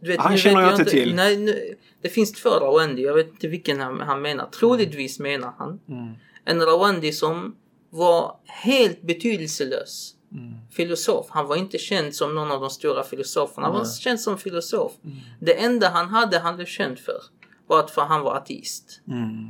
[0.00, 1.14] Vet, Han nu känner jag inte till.
[1.14, 3.02] Nej, nu, det finns två Rawandi.
[3.02, 4.46] Jag vet inte vilken han, han menar.
[4.46, 6.14] Troligtvis menar han Mm.
[6.44, 7.56] en Rawandi som
[7.90, 10.14] var helt betydelselös.
[10.32, 10.54] Mm.
[10.70, 11.26] Filosof.
[11.30, 13.66] Han var inte känd som någon av de stora filosoferna.
[13.66, 14.92] Han var känd som filosof.
[15.04, 15.16] Mm.
[15.40, 17.20] Det enda han hade han blev känd för
[17.66, 19.00] var att för han var ateist.
[19.08, 19.48] Mm.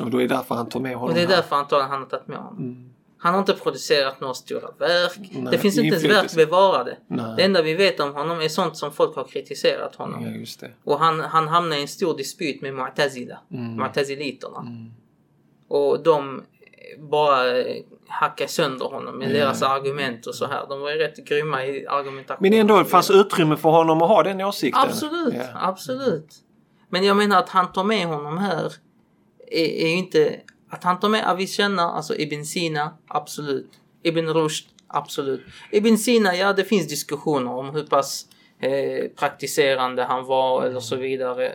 [0.00, 2.00] Och då är det därför han tar med honom Och det är därför antagligen han
[2.00, 2.90] har tagit med honom.
[3.18, 3.24] Mm.
[3.24, 5.18] Han har inte producerat några stora verk.
[5.30, 6.96] Nej, det finns inte ens verk bevarade.
[7.06, 7.34] Nej.
[7.36, 10.44] Det enda vi vet om honom är sånt som folk har kritiserat honom.
[10.60, 10.68] Ja.
[10.84, 13.36] Och han, han hamnade i en stor dispyt med Mu'tazila.
[13.52, 13.80] Mm.
[13.80, 14.60] Mu'taziliterna.
[14.60, 14.92] Mm.
[15.68, 16.42] Och de
[16.98, 17.64] bara
[18.08, 19.32] hackade sönder honom med Ja.
[19.34, 20.66] deras argument och så här.
[20.68, 22.38] De var ju rätt grymma i argumentation.
[22.40, 24.82] Men ändå, fanns utrymme för honom att ha den åsikten.
[24.82, 25.44] Absolut, Ja.
[25.54, 26.34] absolut.
[26.88, 28.72] Men jag menar att han tar med honom här
[29.50, 30.40] är, är ju inte...
[30.70, 33.70] Att han tar med Avicenna, alltså Ibn Sina, absolut.
[34.02, 35.40] Ibn Rushd, absolut.
[35.72, 38.26] Ibn Sina, ja det finns diskussioner om hur pass
[38.60, 41.52] eh, praktiserande han var eller så vidare.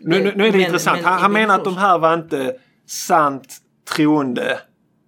[0.00, 0.96] Nu, nu, nu är det Men- intressant.
[1.02, 3.56] men han han menar att de här var inte sant
[3.96, 4.58] troende.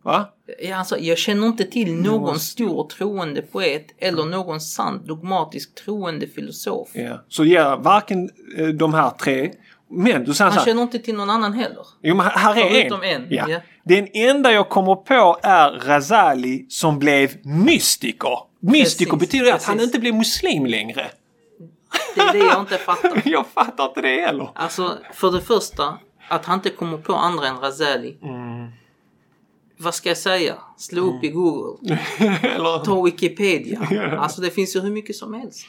[0.03, 0.27] Va?
[0.63, 5.75] Ja, alltså, jag känner inte till någon Någon stor troende poet eller någon sant dogmatisk
[5.75, 6.89] troende filosof.
[6.93, 7.25] Ja.
[7.29, 9.53] Så ja, varken eh, de här tre.
[9.89, 11.87] Men du säger Han känner inte till någon annan heller.
[12.03, 13.45] Jo, men här är Förutom en, Ja.
[13.49, 13.61] ja.
[13.85, 18.39] Den enda jag kommer på är Razali som blev mystiker.
[18.61, 19.89] Mystiker Precis, betyder att han precis.
[19.89, 21.07] inte blev muslim längre.
[22.15, 23.23] Det är det jag inte fattar.
[23.29, 24.49] Jag fattar inte det heller.
[24.55, 28.17] Alltså, för det första, att han inte kommer på andra än Razali.
[28.23, 28.71] Mm.
[29.79, 30.55] Vad ska jag säga?
[30.77, 31.99] Slå upp i Google.
[32.43, 32.85] Eller...
[32.85, 34.17] Ta Wikipedia.
[34.21, 35.67] Alltså det finns ju hur mycket som helst.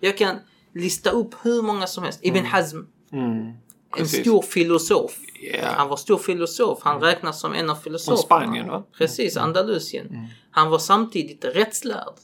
[0.00, 0.36] Jag kan
[0.74, 2.20] lista upp hur många som helst.
[2.22, 2.78] Ibn Hazm.
[3.12, 3.52] Mm.
[3.98, 5.18] en stor filosof.
[5.40, 5.66] Ja.
[5.76, 6.78] Han var stor filosof.
[6.82, 8.16] Han räknas som en av filosoferna.
[8.22, 8.82] Spanien, va?
[8.98, 10.28] Precis, Andalusien.
[10.50, 12.14] Han var samtidigt rättslärd.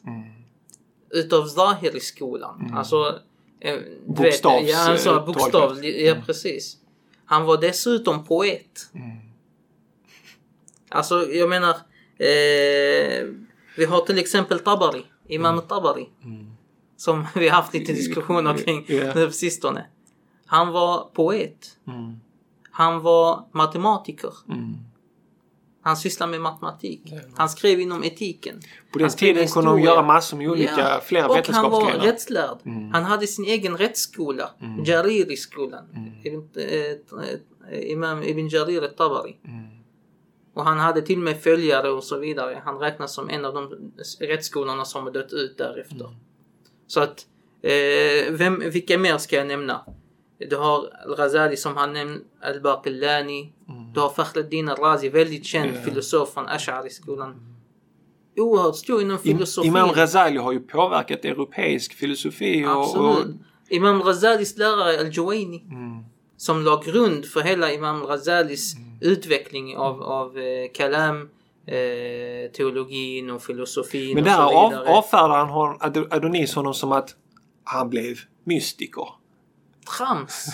[1.11, 2.73] Utav Zahiri-skolan.
[2.75, 3.19] Alltså...
[3.61, 5.85] eh, vet, Bokstavs- Ja, han sa eh, bokstav.
[5.85, 6.77] Ja, precis.
[7.25, 8.91] Han var dessutom poet.
[10.89, 11.77] Alltså, jag menar...
[12.19, 13.27] Eh,
[13.77, 15.05] vi har till exempel Tabari.
[15.29, 16.09] Imam Tabari.
[16.97, 19.15] Som vi haft lite diskussioner kring Ja.
[19.15, 19.87] nu på sistone.
[20.53, 21.79] Han var poet.
[21.89, 22.17] Mm.
[22.71, 24.33] Han var matematiker.
[25.83, 27.13] Han sysslar med matematik.
[27.37, 28.61] Han skrev inom etiken.
[28.93, 31.01] På den tiden kunde de göra massor med olika, Ja.
[31.05, 31.95] flera Och han var vetenskapsgrenar.
[31.95, 32.07] Mm.
[32.07, 32.59] rättslärd.
[32.93, 34.51] Han hade sin egen rättsskola.
[34.87, 35.85] Jariri-skolan.
[35.95, 36.49] Mm.
[36.57, 36.65] Eh,
[37.73, 39.37] eh, Imam Ibn Jarir al-Tabari.
[39.45, 39.65] Mm.
[40.55, 42.63] Och han hade till och med följare och så vidare.
[42.65, 46.07] Han räknas som en av de rättsskolorna som har dött ut därefter.
[46.07, 46.17] Mm.
[46.87, 47.27] Så att,
[47.63, 49.85] eh, vem, vilka mer ska jag nämna?
[50.51, 53.53] Du har Al-Ghazali som han nämnde, Al-Baqillani.
[53.95, 55.77] Du har Fakhreddin Al-Razi, väldigt känd Mm.
[55.77, 55.83] Ja.
[55.91, 57.35] filosof från Ash'ari-skolan.
[58.37, 59.69] Oerhört stor inom filosofin.
[59.71, 62.71] Imam Ghazali har ju påverkat europeisk filosofi och...
[62.71, 63.19] Absolut.
[63.19, 63.25] och
[63.69, 66.05] Imam Ghazalis lärare Al-Juwaini mm,
[66.37, 71.29] som la grund för hela Imam Ghazalis utveckling av, av eh, kalam,
[71.67, 74.89] eh, teologin och filosofin men och där så av, vidare.
[74.89, 77.17] avfärdar han Adonis honom som att
[77.65, 79.09] han blev mystiker.
[79.99, 80.47] Trams!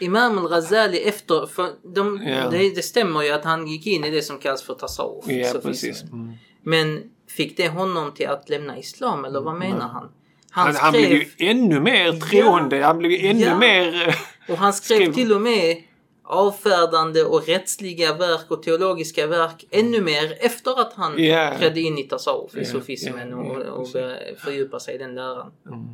[0.00, 2.50] Imam al-Ghazali efter, för de, Ja.
[2.50, 5.24] det, det stämmer ju att han gick in i det som kallas för tasawuf.
[5.28, 6.02] Ja, precis.
[6.02, 6.08] det.
[6.12, 6.32] Mm.
[6.62, 10.08] Men fick det honom till att lämna islam eller vad menar han?
[10.50, 12.82] Han, Han, han blev ju ännu mer troende.
[12.84, 13.58] Han blev ju ännu Ja.
[13.58, 14.08] mer...
[14.08, 14.14] eh,
[14.52, 15.76] Och han skrev Skrev- till och med
[16.24, 21.54] avfärdande och rättsliga verk och teologiska verk ännu mer efter att han Ja.
[21.58, 23.92] trädde in i tasawuf, i Ja, sufismen ja, och, ja, och precis.
[23.92, 25.52] började fördjupa sig i den läran.
[25.66, 25.84] Mm.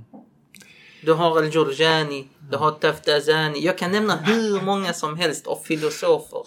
[1.04, 3.64] Du har Al-Jurjani, du har Taftazani.
[3.64, 6.46] Jag kan nämna hur många som helst av filosofer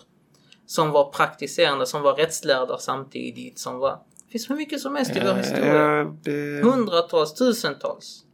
[0.65, 3.91] som var praktiserande, som var rättslärda samtidigt, som var...
[3.91, 6.01] Det finns hur mycket som helst i vår historia.
[6.01, 8.24] Eh, Hundratals, tusentals.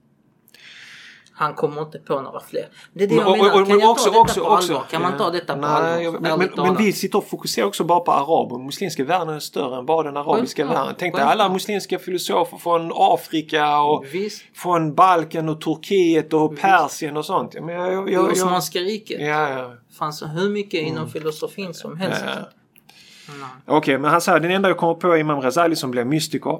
[1.41, 2.65] Han kommer inte på några fler.
[2.93, 3.49] Det är det Men- jag och- menar.
[3.49, 4.85] och- Kan men jag också- ta detta också- på också- allvar?
[4.91, 5.97] Kan man ta detta på Nej, allvar?
[6.01, 8.57] jag- Men, men, men vi sitter och fokuserar också bara på araber.
[8.65, 10.95] Muslimska världen är större än bara den arabiska Självklart, världen.
[10.99, 14.41] Tänk dig alla muslimska filosofer från Afrika och Visst.
[14.55, 17.53] från Balkan och Turkiet och Persien och sånt.
[17.53, 19.71] Ja, Men jag, jag, jag, Osmanska riket ja, ja.
[19.99, 22.21] fanns hur mycket inom filosofin som helst.
[22.25, 22.31] Ja.
[23.27, 23.47] Nej.
[23.77, 26.59] Okej, men han säger den enda jag kommer på är Imam Ghazali som blev mystiker.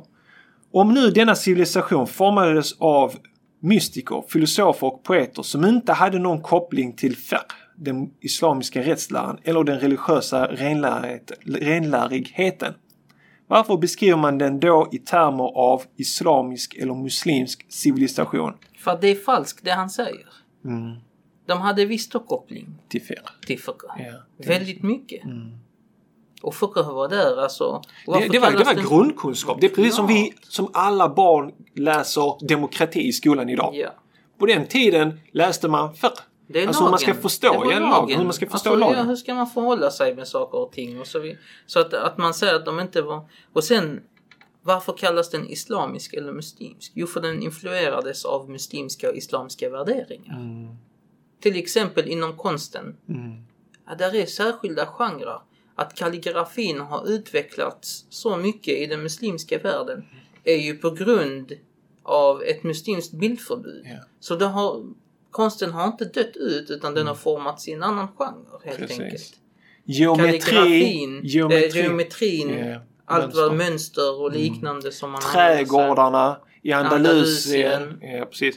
[0.73, 3.13] Om nu denna civilisation formades av
[3.61, 9.63] mystiker, filosofer och poeter som inte hade någon koppling till fiqh, den islamiska rättsläran eller
[9.63, 12.73] den religiösa renlärighet- renlärigheten.
[13.47, 18.53] Varför beskriver man den då i termer av islamisk eller muslimsk civilisation?
[18.77, 20.27] För att det är falskt det han säger.
[20.65, 20.95] Mm,
[21.47, 23.21] De hade visst koppling till fiqh.
[23.47, 23.85] till fiqh.
[23.97, 24.45] Ja.
[24.47, 25.23] Väldigt mycket.
[25.23, 25.51] Mm.
[26.41, 27.81] Och var där alltså.
[28.05, 29.57] Det, det, var, det var grundkunskap.
[29.61, 30.13] Det är precis som Ja.
[30.13, 33.71] vi, som alla barn läser demokrati i skolan idag.
[33.75, 33.89] Ja.
[34.39, 36.21] På den tiden läste man fiqh.
[36.47, 37.21] Det är Alltså hur man ska lagen.
[37.21, 38.17] förstå Det ja, lag, lagen.
[38.17, 38.97] hur man ska förstå alltså, lagen.
[38.97, 41.39] Ja, hur ska man förhålla sig med saker och ting och så vidare.
[41.65, 43.29] Så att, att man säger att de inte var...
[43.53, 44.01] Och sen,
[44.63, 46.91] varför kallas den islamisk eller muslimsk?
[46.95, 50.35] Jo, för den influerades av muslimska och islamiska värderingar.
[50.35, 50.75] Mm,
[51.41, 52.95] Till exempel inom konsten.
[53.09, 53.43] mm,
[53.87, 55.39] Ja, där är särskilda genrer.
[55.81, 60.05] Att kalligrafin har utvecklats så mycket i den muslimska världen
[60.43, 61.51] är ju på grund
[62.03, 63.81] av ett muslimskt bildförbud.
[63.85, 63.97] Ja.
[64.19, 64.83] Så det har,
[65.31, 68.99] konsten har inte dött ut utan den har formats i en annan genre helt Precis.
[68.99, 69.33] enkelt.
[69.85, 70.39] Geometri.
[70.39, 71.79] Kalligrafin, Geometri.
[71.79, 74.21] eh, geometrin, Ja, allt vad mönster.
[74.21, 75.21] och liknande som man.
[75.21, 77.73] Trädgårdarna i Andalusien.
[77.73, 78.17] Andalusien.
[78.19, 78.55] Ja, precis.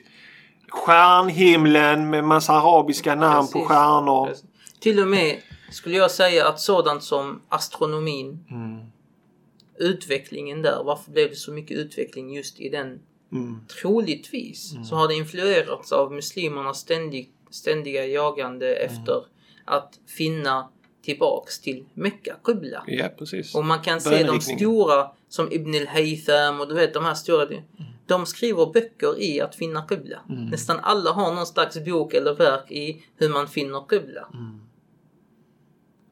[0.69, 3.69] Stjärnhimlen med massa arabiska namn på Precis.
[3.69, 4.27] stjärnor.
[4.27, 4.45] Precis.
[4.81, 5.37] Till och med
[5.75, 8.81] skulle jag säga att sådant som astronomin, Mm,
[9.79, 13.01] utvecklingen där, varför blev det så mycket utveckling just i den
[13.33, 18.87] mm, Troligtvis så har det influerats av muslimernas ständig, ständiga jagande Mm.
[18.87, 19.25] efter
[19.65, 20.69] att finna
[21.03, 22.85] tillbaks till Mecka, Qibla.
[22.87, 23.55] ja, precis.
[23.55, 27.47] Och man kan se de stora som Ibn al-Haytham och du vet de här stora.
[28.07, 30.19] De skriver böcker i att finna Qibla.
[30.31, 30.47] Mm.
[30.47, 34.29] Nästan alla har någon slags bok eller verk i hur man finner Qibla.
[34.33, 34.61] Mm.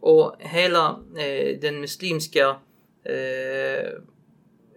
[0.03, 2.49] Och hela eh, den muslimska
[3.05, 3.91] eh,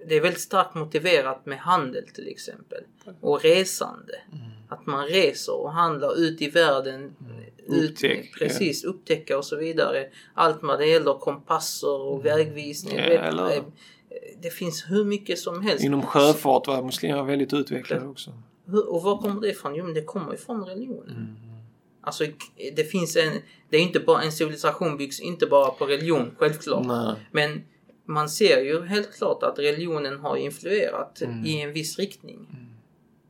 [0.07, 2.83] det är väldigt starkt motiverat med handel till exempel.
[3.21, 4.13] Och resande.
[4.31, 4.43] Mm.
[4.69, 7.15] Att man reser och handlar ut i världen.
[7.67, 10.07] Ut, Upptäck, precis, upptäcka och så vidare.
[10.33, 12.95] Allt vad det gäller kompasser och vägvisning.
[12.97, 13.63] Ja, vet, eller- eh,
[14.41, 15.83] det finns hur mycket som helst.
[15.83, 18.31] Inom sjöfart var muslimer väldigt utvecklade också.
[18.87, 19.75] Och var kommer det ifrån?
[19.75, 21.37] Jo men det kommer ifrån religionen.
[22.05, 22.07] Mm.
[22.07, 22.25] Alltså
[22.75, 23.33] det finns en,
[23.69, 26.85] det är inte bara, en civilisation byggs inte bara på religion, självklart.
[26.85, 27.15] Nej.
[27.31, 27.63] Men
[28.07, 31.45] man ser ju helt klart att religionen har influerat Mm.
[31.45, 32.47] i en viss riktning.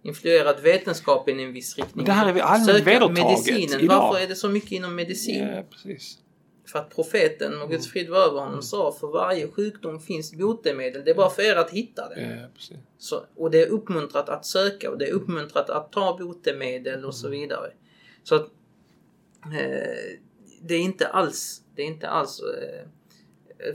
[0.03, 2.05] Influerat vetenskapen i en viss riktning.
[2.05, 3.79] Det här är allmänt Söka vedertaget medicinen.
[3.81, 3.97] idag.
[4.01, 5.47] Varför är det så mycket inom medicin?
[5.47, 6.17] Ja, precis.
[6.71, 11.01] För att profeten, och Guds frid var över honom, sa för varje sjukdom finns botemedel.
[11.05, 12.21] Det är bara för er att hitta det.
[12.41, 12.77] Ja, precis.
[12.97, 17.15] Så, och det är uppmuntrat att söka och det är uppmuntrat att ta botemedel och
[17.15, 17.71] så vidare.
[18.23, 18.49] Så att
[20.61, 22.87] det är inte alls, det är inte alls eh,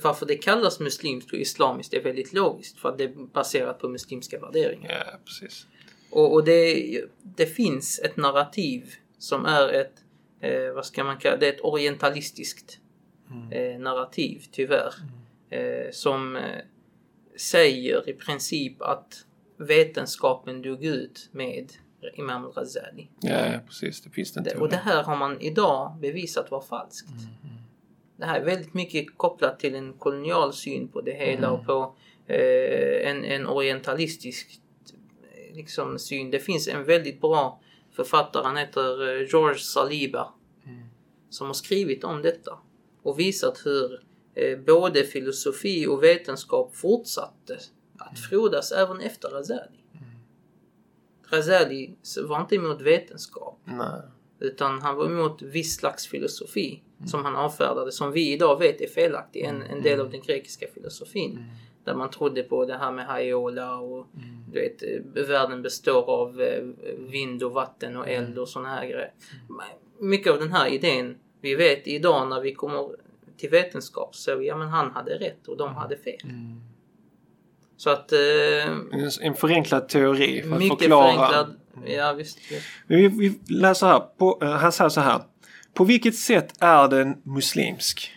[0.02, 3.88] varför det kallas muslimskt och islamiskt är väldigt logiskt för att det är baserat på
[3.88, 5.06] muslimska värderingar.
[5.12, 5.66] Ja, precis.
[6.11, 9.94] Och, och det, det finns ett narrativ som är ett,
[10.40, 12.78] eh, vad ska man kalla det, ett orientalistiskt
[13.50, 14.94] eh, narrativ tyvärr.
[15.50, 16.61] Eh, som eh,
[17.37, 19.24] säger i princip att
[19.56, 21.72] vetenskapen dog ut med
[22.14, 23.08] Imam al-Ghazali.
[23.20, 24.00] Ja, ja, precis.
[24.00, 24.56] Det finns det inte.
[24.58, 27.08] Och det här har man idag bevisat var falskt.
[28.16, 31.94] Det här är väldigt mycket kopplat till en kolonial syn på det hela och på
[32.26, 34.60] eh, en, en orientalistisk
[35.52, 36.30] liksom, syn.
[36.30, 37.60] Det finns en väldigt bra
[37.92, 40.34] författare, han heter eh, George Saliba,
[41.30, 42.58] som har skrivit om detta
[43.02, 44.00] och visat hur
[44.34, 47.58] eh, både filosofi och vetenskap fortsatte
[47.98, 49.79] att frodas även efter Razali.
[51.30, 51.94] Razali
[52.28, 54.00] var inte emot vetenskap Nej.
[54.38, 58.86] utan han var emot viss slags filosofi som han avfärdade som vi idag vet är
[58.86, 59.44] felaktig.
[59.44, 61.44] En, en del av den grekiska filosofin.
[61.84, 64.06] Där man trodde på det här med haiola och
[64.52, 66.64] du vet, eh, världen består av eh,
[66.98, 69.12] vind och vatten och eld och såna här grejer.
[69.98, 72.96] Mycket av den här idén vi vet idag när vi kommer
[73.36, 76.20] till vetenskap så vi, ja men han hade rätt och de hade fel.
[77.80, 78.18] Så att eh,
[78.68, 81.02] En, en förenklad teori för att förklara.
[81.12, 81.56] förenklad.
[81.86, 82.38] Ja visst.
[82.86, 84.00] Vi, vi läser här.
[84.18, 85.20] På, eh, han säger så här.
[85.74, 88.10] På vilket sätt är den muslimsk?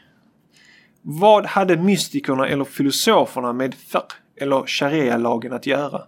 [1.01, 6.01] Vad hade mystikerna eller filosoferna med fiqh eller sharia-lagen att göra?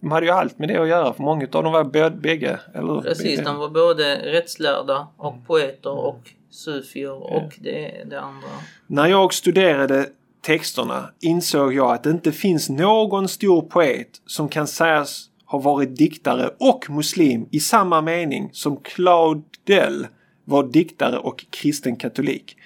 [0.00, 2.60] De hade ju allt med det att göra för många av dem var bägge.
[2.74, 3.42] Eller Precis, bägge.
[3.42, 8.48] de var både rättslärda och poeter och sufier och det, det andra.
[8.86, 10.06] När jag studerade
[10.46, 15.96] texterna insåg jag att det inte finns någon stor poet som kan sägas ha varit
[15.96, 20.06] diktare och muslim i samma mening som Claudel
[20.44, 22.56] var diktare och kristen katolik.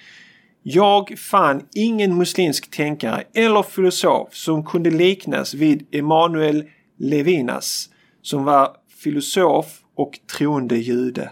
[0.63, 6.63] Jag fann ingen muslimsk tänkare eller filosof som kunde liknas vid Emanuel
[6.97, 7.89] Levinas
[8.21, 11.31] som var filosof och troende jude.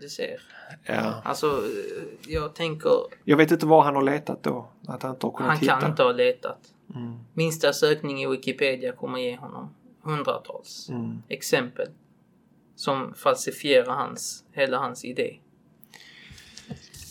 [0.00, 0.49] Du ser.
[0.84, 1.14] Ja.
[1.24, 2.92] Alltså, eh, jag tänker,
[3.24, 4.68] Jag vet inte var han har letat då.
[4.88, 5.80] Att han inte har kunnat han hitta.
[5.80, 6.58] kan inte ha letat.
[6.94, 7.18] Mm.
[7.34, 11.22] Minsta sökning i Wikipedia kommer ge honom hundratals Mm.
[11.28, 11.88] exempel
[12.76, 15.36] som falsifierar hans, hela hans idé.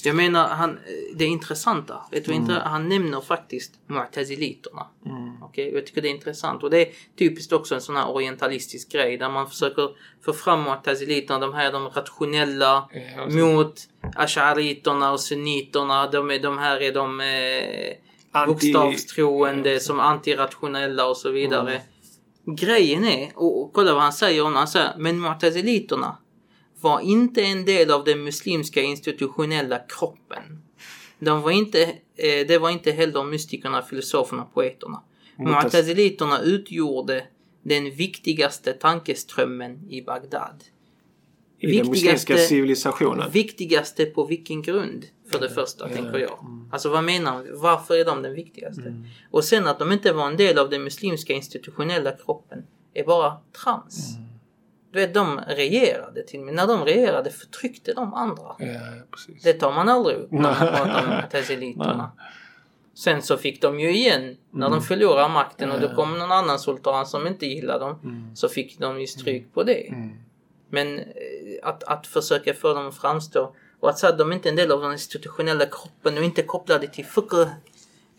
[0.04, 0.80] Jag menar, han,
[1.16, 4.86] det intressanta, vet du intre- han nämner faktiskt mu'taziliterna.
[5.06, 5.44] Mm.
[5.44, 8.92] Okej, jag tycker det är intressant och det är typiskt också en sån här orientalistisk
[8.92, 9.90] grej där man försöker
[10.26, 13.74] få fram mu'taziliterna, de här de rationella Ja, mot
[14.16, 16.08] ashariterna och sunniterna.
[16.08, 17.96] De, är, de här är de eh,
[18.32, 21.82] Anti- bokstavstroende som antirationella och så vidare.
[22.46, 24.50] Grejen är, och, och kolla vad han säger det.
[24.58, 26.12] Han säger, men mu'taziliterna
[26.82, 30.44] var inte en del av den muslimska institutionella kroppen.
[31.20, 31.84] De var inte,
[32.16, 35.04] eh, det var inte heller mystikerna, filosoferna, poeterna.
[35.38, 37.24] Mu'taz- Mu'taziliterna utgjorde
[37.64, 40.64] den viktigaste tankeströmmen i Bagdad.
[41.62, 43.32] I den muslimska Viktigaste- civilisationen.
[43.32, 45.06] Viktigaste på vilken grund?
[45.32, 46.68] För det första, tänker jag.
[46.72, 47.46] Alltså vad menar?
[47.54, 49.04] Varför är de den viktigaste?
[49.32, 52.64] Och sen att de inte var en del av den muslimska institutionella kroppen
[52.94, 54.10] är bara trams.
[54.92, 56.56] Du vet, de regerade till och.
[56.56, 58.56] När de regerade förtryckte de andra.
[58.60, 58.80] Ja,
[59.12, 59.44] precis.
[59.44, 62.12] Det tar man aldrig upp när man pratar om teziliterna.
[62.94, 66.60] Sen så fick de ju igen när de förlorade makten och då kom någon annan
[66.60, 68.32] sultan som inte gillade dem.
[68.36, 69.88] Så fick de ju stryk på det.
[69.88, 70.12] Mm.
[70.70, 71.06] Men eh,
[71.64, 74.56] att, att försöka få dem att framstå och att säga att de inte är en
[74.56, 77.48] del av den institutionella kroppen och inte kopplade till fiqh.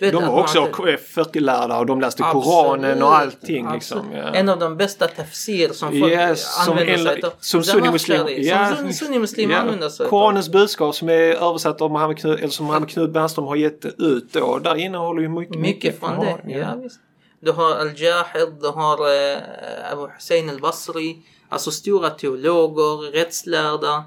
[0.01, 4.13] Vet, De var också inte- 40-lärda och de läste Absolut, Koranen och allting liksom.
[4.13, 4.23] Ja.
[4.23, 7.33] En av de bästa tafsir som folk Yes, som, använder en, sig av.
[7.41, 8.19] som sunnimuslim.
[8.19, 10.11] Zamakhshari, Som sunnimuslim använder sig av.
[10.11, 11.13] Koranens budskap som är
[11.49, 14.59] översatt av Mohammed Knut, eller som Mohammed Knut Bernström har gett ut då.
[14.59, 16.17] Där innehåller ju mycket, Mycket från det.
[16.27, 17.01] Koran, Ja, visst.
[17.41, 18.99] Du har Al-Jahid, du har
[19.33, 21.19] eh, Abu Hussein al-Basri.
[21.49, 24.05] Alltså stora teologer, rättslärda.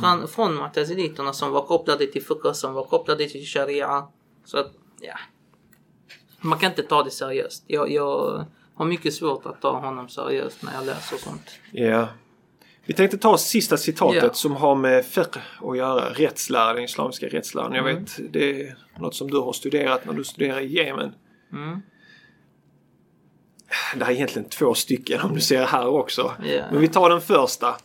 [0.00, 0.28] Från, Mm.
[0.28, 4.02] från mu'taziliterna som var kopplade till fiqh, som var kopplade till sharia.
[4.44, 4.66] Så att,
[5.00, 5.18] ja.
[6.40, 7.64] Man kan inte ta det seriöst.
[7.66, 8.44] Jag, jag
[8.74, 11.50] har mycket svårt att ta honom seriöst när jag läser sånt.
[11.72, 12.08] Ja.
[12.84, 14.32] Vi tänkte ta sista citatet Ja.
[14.32, 16.10] som har med fiqh att göra.
[16.10, 17.72] Rättslära, den islamiska rättsläran.
[17.74, 18.04] Jag Mm.
[18.04, 21.14] vet, det är något som du har studerat när du studerar i Jemen.
[21.52, 21.80] Mm.
[23.96, 26.34] Det här är egentligen två stycken om du ser här också.
[26.44, 26.64] Ja.
[26.72, 27.76] Men vi tar den första.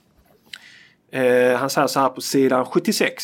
[1.11, 3.23] Eh, han säger så här på sidan 76.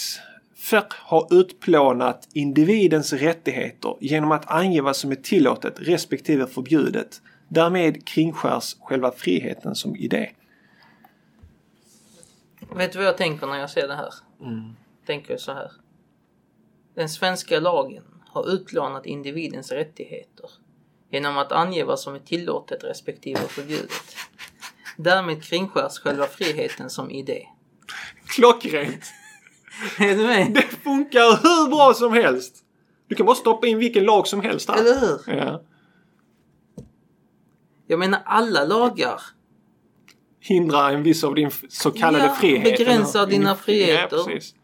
[0.71, 7.21] Fiqh har utplånat individens rättigheter genom att ange vad som är tillåtet respektive förbjudet.
[7.47, 10.31] Därmed kringskärs själva friheten som idé.
[12.75, 14.13] Vet du vad jag tänker när jag ser det här?
[14.41, 14.75] Mm.
[15.05, 15.71] Tänker så här.
[16.95, 20.49] Den svenska lagen har utplånat individens rättigheter
[21.09, 24.15] genom att ange vad som är tillåtet respektive förbjudet.
[24.97, 27.47] Därmed kringskärs själva friheten som idé.
[28.25, 29.03] Klockrent!
[29.99, 30.51] Är du med?
[30.53, 32.55] Det funkar hur bra som helst!
[33.07, 34.77] Du kan bara stoppa in vilken lag som helst här.
[34.77, 35.37] Eller hur?
[35.37, 35.61] Ja.
[37.87, 39.21] Jag menar alla lagar
[40.39, 42.63] Hindra en viss av din så kallade Ja, frihet.
[42.63, 44.17] begränsar dina friheter.
[44.17, 44.55] Ja, precis.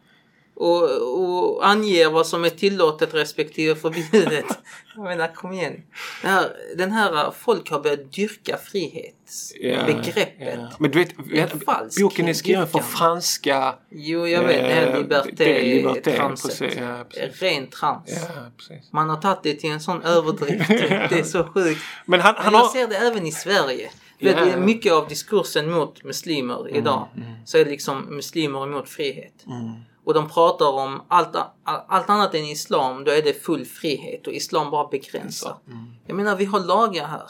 [0.59, 0.83] Och,
[1.19, 4.45] och anger vad som är tillåtet respektive förbjudet.
[4.95, 5.81] Jag menar, kom igen.
[6.21, 10.35] Det här, den här, folk har börjat dyrka frihetsbegreppet.
[10.39, 10.69] Ja.
[10.79, 11.53] Men du vet, vet
[12.01, 13.75] boken är skriven för franska...
[13.89, 14.63] Jo, jag vet.
[14.63, 16.77] Det här Eh, liberté, det är liberté, transet.
[16.77, 17.05] ja.
[17.31, 18.27] Ren trans.
[18.69, 18.75] Ja.
[18.91, 20.67] Man har tagit det till en sån överdrift.
[20.69, 21.81] det är så sjukt.
[22.05, 22.73] Men han, han Men jag har...
[22.73, 23.89] ser det även i Sverige.
[24.17, 24.45] Ja.
[24.45, 27.29] Du, mycket av diskursen mot muslimer idag mm.
[27.45, 29.33] så är det liksom muslimer emot frihet.
[29.47, 29.71] Mm.
[30.07, 34.33] Och de pratar om allt, allt annat än islam, då är det full frihet och
[34.33, 35.57] islam bara begränsar.
[35.67, 35.85] Mm.
[36.05, 37.29] Jag menar, vi har lagar här.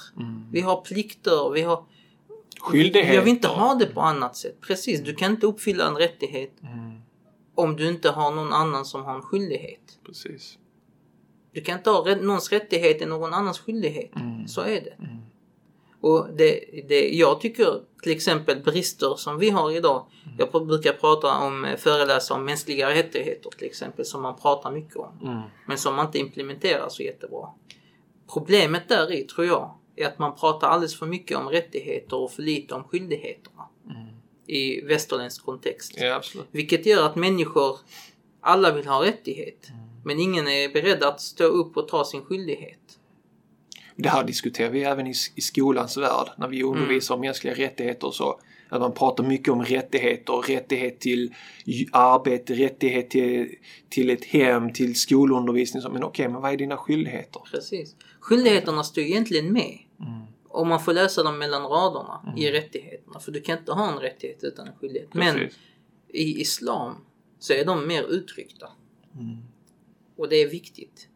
[0.52, 1.84] Vi har plikter, vi har...
[2.60, 3.16] Skyldigheter.
[3.16, 4.62] Jag vill inte ha det på annat sätt.
[4.62, 7.02] Precis, du kan inte uppfylla en rättighet Mm.
[7.56, 10.00] om du inte har någon annan som har en skyldighet.
[10.06, 10.58] Precis.
[11.54, 14.16] Du kan inte ha någons rättighet i någon annans skyldighet.
[14.16, 14.48] Mm.
[14.48, 14.98] Så är det.
[16.02, 20.06] Och det, det, jag tycker till exempel brister som vi har idag.
[20.26, 20.38] Mm.
[20.40, 24.96] Jag brukar prata om, eh, föreläsa om mänskliga rättigheter till exempel som man pratar mycket
[24.96, 25.20] om.
[25.24, 25.42] Mm.
[25.68, 27.50] Men som man inte implementerar så jättebra.
[28.34, 32.32] Problemet där i tror jag är att man pratar alldeles för mycket om rättigheter och
[32.32, 33.64] för lite om skyldigheterna.
[34.50, 35.98] I västerländsk kontext.
[35.98, 36.10] Mm.
[36.10, 36.22] Ja.
[36.52, 37.78] Vilket gör att människor,
[38.42, 39.68] alla vill ha rättighet.
[40.06, 42.97] Men ingen är beredd att stå upp och ta sin skyldighet.
[43.98, 48.08] Det här diskuterar vi även i, i skolans värld när vi undervisar om mänskliga rättigheter
[48.08, 48.40] och så.
[48.70, 51.34] Att man pratar mycket om rättigheter, rättighet till
[51.92, 53.56] arbete, rättighet till,
[53.90, 55.82] till ett hem, till skolundervisning.
[55.82, 57.42] Så, Men okej, men vad är dina skyldigheter?
[57.52, 57.96] Precis.
[58.20, 59.78] Skyldigheterna står egentligen med.
[60.48, 63.20] Och man får läsa dem mellan raderna i rättigheterna.
[63.20, 65.14] För du kan inte ha en rättighet utan en skyldighet.
[65.14, 65.60] Men Precis.
[66.10, 66.96] i islam
[67.40, 68.70] så är de mer uttryckta.
[69.14, 69.38] Mm.
[70.18, 71.08] Och det är viktigt.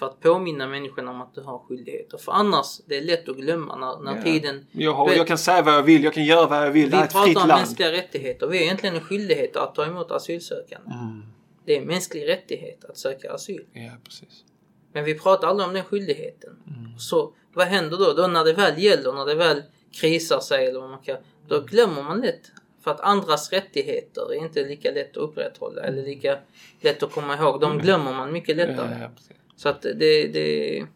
[0.00, 2.18] För att påminna människorna om att du har skyldigheter.
[2.18, 4.22] För annars, det är lätt att glömma när, när Ja.
[4.22, 4.66] tiden...
[4.72, 6.84] Jag, jag kan säga vad jag vill, jag kan göra vad jag vill.
[6.84, 7.60] Vi Det är ett pratar fritt om land.
[7.60, 8.46] mänskliga rättigheter.
[8.46, 10.90] Vi har egentligen en skyldighet att ta emot asylsökande.
[10.92, 11.22] Mm.
[11.64, 13.64] Det är en mänsklig rättighet att söka asyl.
[13.72, 14.44] Ja, precis.
[14.92, 16.50] Men vi pratar aldrig om den skyldigheten.
[16.66, 16.98] Mm.
[16.98, 18.12] Så vad händer då?
[18.12, 19.62] Då när det väl gäller, när det väl
[20.00, 21.16] krisar sig eller vad man kan,
[21.48, 22.50] då glömmer man lätt.
[22.84, 26.38] För att andras rättigheter är inte lika lätt att upprätthålla eller lika
[26.80, 27.60] lätt att komma ihåg.
[27.60, 28.86] De glömmer man mycket lättare.
[28.86, 29.00] Mm.
[29.00, 29.34] Ja, ja.
[29.60, 30.86] Så att det, det...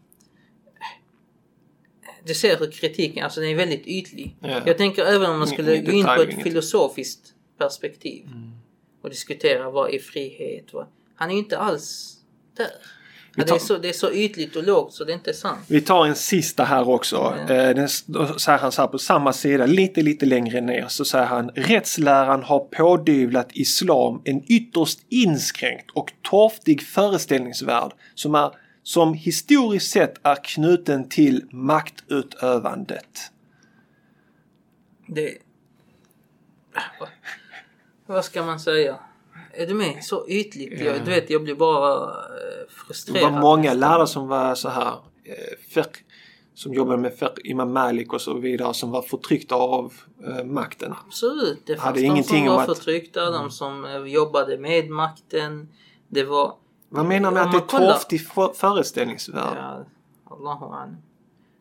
[2.23, 4.37] Du ser hur kritiken, alltså den är väldigt ytlig.
[4.41, 4.61] Ja.
[4.65, 8.51] Jag tänker även om man skulle gå in på ett filosofiskt perspektiv Mm.
[9.01, 10.73] och diskutera vad är frihet?
[10.73, 10.87] Vad...
[11.15, 12.17] Han är ju inte alls
[12.57, 12.71] där.
[13.35, 15.59] Ja, det, är så, det är så ytligt och lågt så det är inte sant.
[15.67, 17.35] Vi tar en sista här också.
[17.39, 21.25] Eh, Den, säger han så här på samma sida, lite lite längre ner, så säger
[21.25, 28.51] han rättsläran har pådyvlat islam en ytterst inskränkt och torftig föreställningsvärld som, är,
[28.83, 33.31] som historiskt sett är knuten till maktutövandet.
[35.07, 35.37] Det...
[38.05, 38.99] Vad ska man säga?
[39.57, 40.03] Är du med?
[40.03, 40.79] Så ytligt.
[40.79, 40.85] Ja.
[40.85, 42.09] Jag, du vet, jag blir bara eh,
[42.67, 43.33] Det frustrerad.
[43.33, 44.93] var många lärare som var så här,
[45.23, 45.99] eh, fiqh,
[46.53, 49.93] som jobbade med fiqh, Imam Malik och så vidare, som var förtryckta av
[50.27, 50.93] eh, makten.
[51.07, 51.61] Absolut.
[51.65, 52.75] Det fanns Hade de ingenting som om var att- Mm.
[52.75, 55.69] förtryckta, de som eh, jobbade med makten.
[56.07, 56.55] Det var...
[56.89, 59.57] Vad menar med Om att det är kollar- torftig för- föreställningsvärld?
[59.57, 59.85] Ja,
[60.29, 60.95] Allahu.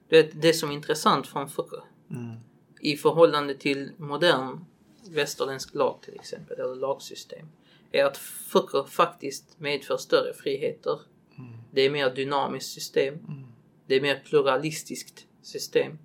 [0.09, 1.75] Du vet, det som är intressant från fiqh
[2.11, 2.37] Mm.
[2.81, 4.65] i förhållande till modern
[5.11, 7.47] västerländsk lag till exempel, eller lagsystem,
[7.95, 11.01] är att fiqh faktiskt medför större friheter.
[11.71, 13.19] Det är mer dynamiskt system.
[13.87, 15.99] Det är mer pluralistiskt system.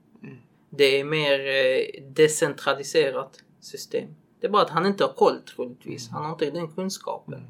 [0.69, 4.15] Det är mer eh, decentraliserat system.
[4.39, 6.09] Det är bara att han inte har koll troligtvis.
[6.09, 7.47] Han har inte den kunskapen.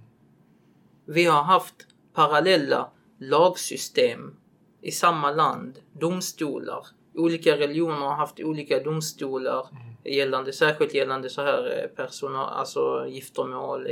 [1.06, 1.76] Vi har haft
[2.14, 4.36] parallella lagsystem
[4.82, 6.88] i samma land, domstolar,
[7.20, 9.67] olika religioner har haft olika domstolar
[10.05, 13.88] gällande, särskilt gällande så här eh, personal, alltså giftermål,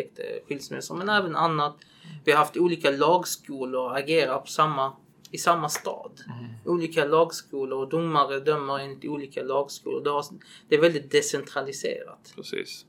[0.48, 1.76] skilsmässor, men även annat.
[2.26, 4.94] Vi har haft olika lagskolor agera på samma,
[5.32, 6.12] i samma stad.
[6.66, 10.04] Olika lagskolor och domare dömer enligt olika lagskolor.
[10.04, 10.26] Det, har,
[10.70, 12.34] det är väldigt decentraliserat.
[12.36, 12.86] Precis.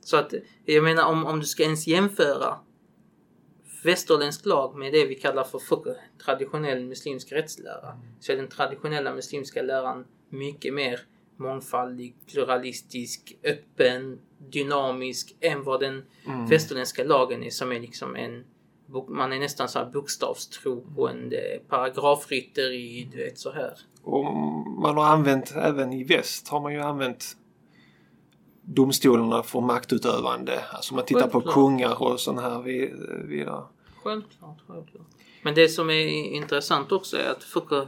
[0.00, 2.58] Så att jag menar om, om du ska ens jämföra
[3.84, 5.58] västerländsk lag med det vi kallar för
[6.24, 8.00] traditionell muslimsk rättslära.
[8.20, 11.00] Så är den traditionella muslimska läran mycket mer
[11.36, 16.04] mångfaldig, pluralistisk, öppen, dynamisk än vad den
[16.50, 18.44] västerländska lagen är som är liksom en
[19.08, 23.78] man är nästan så här bokstavstroende, paragrafrytteri, du vet så här.
[24.02, 24.24] Och
[24.82, 27.36] man har använt, även i väst har man ju använt
[28.74, 30.60] domstolarna för maktutövande.
[30.72, 31.54] Alltså man tittar på Självklart.
[31.54, 32.94] kungar och sådana här vid-
[33.24, 33.62] vidare.
[34.02, 35.06] Självklart, självklart.
[35.42, 37.82] Men det som är intressant också är att fiqh,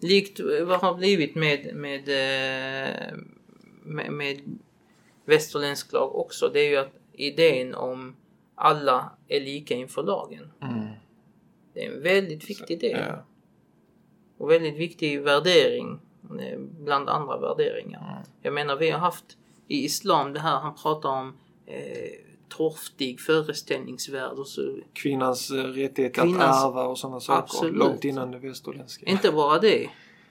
[0.00, 3.14] likt vad har blivit med, med, eh,
[3.82, 4.58] med, med
[5.24, 8.16] västerländsk lag också, det är ju att idén om
[8.54, 10.50] alla är lika inför lagen.
[10.62, 10.86] Mm.
[11.74, 13.04] Det är en väldigt viktig del.
[13.08, 13.24] Ja.
[14.38, 15.98] Och väldigt viktig värdering
[16.40, 18.24] eh, bland andra värderingar.
[18.42, 19.38] Jag menar vi har haft
[19.68, 21.32] i islam det här han pratar om
[21.66, 21.74] eh,
[22.48, 24.76] torftig föreställningsvärld och så.
[24.92, 27.38] Kvinnans eh, rättighet att ärva och sådana saker.
[27.42, 27.76] Absolut.
[27.76, 29.06] Långt innan det västerländska.
[29.06, 29.88] Inte bara det.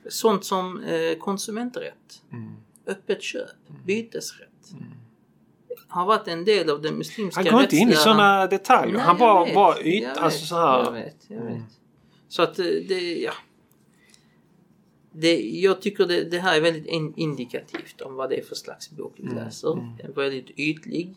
[0.09, 2.53] Sånt som eh, konsumenträtt, Mm.
[2.87, 3.49] öppet köp,
[3.85, 4.49] bytesrätt.
[5.87, 8.93] Har varit en del av den muslimska Han går inte in i sådana detaljer.
[8.93, 10.91] Nej, Han jag bara, vet, bara jag yt, alltså så Jag här.
[10.91, 11.53] vet, jag Mm.
[11.53, 11.63] vet.
[12.27, 13.31] Så att eh, det, ja.
[15.15, 18.55] Det, jag tycker det, det här är väldigt in, indikativt om vad det är för
[18.55, 19.95] slags bok vi Mm, läser.
[19.97, 21.15] Det är väldigt ytlig.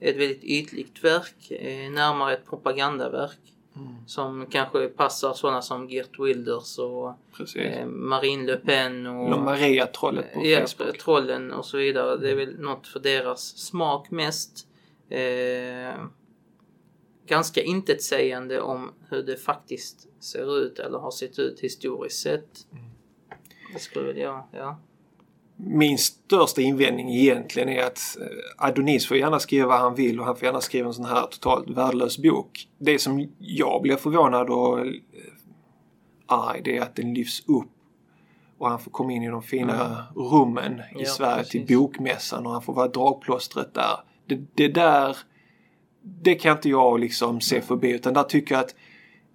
[0.00, 1.50] Ett väldigt ytligt verk.
[1.50, 3.38] Eh, närmare ett propagandaverk.
[3.76, 3.94] Mm.
[4.06, 7.08] Som kanske passar sådana som Geert Wilders och
[7.56, 10.98] eh, Marine Le Pen och Eller Maria-trollet på ja, Facebook.
[10.98, 12.16] trollen och så vidare.
[12.16, 14.66] Det är väl något för deras smak mest.
[15.08, 16.04] Eh,
[17.26, 22.66] ganska intetsägande om hur det faktiskt ser ut eller har sett ut historiskt sett.
[23.72, 24.78] Det skulle väl jag, ja.
[25.56, 30.26] Min största invändning egentligen är att eh, Adonis får gärna skriva vad han vill och
[30.26, 32.68] han får gärna skriva en sån här totalt värdelös bok.
[32.78, 34.86] Det som jag blir förvånad och eh,
[36.26, 37.70] arg det är att den lyfts upp
[38.58, 40.84] och han får komma in i de fina rummen i Mm.
[40.96, 41.76] Ja, Sverige till precis.
[41.78, 43.96] bokmässan och han får vara dragplåstret där.
[44.26, 45.16] Det, det där,
[46.02, 48.74] det kan inte jag liksom se förbi utan där tycker jag att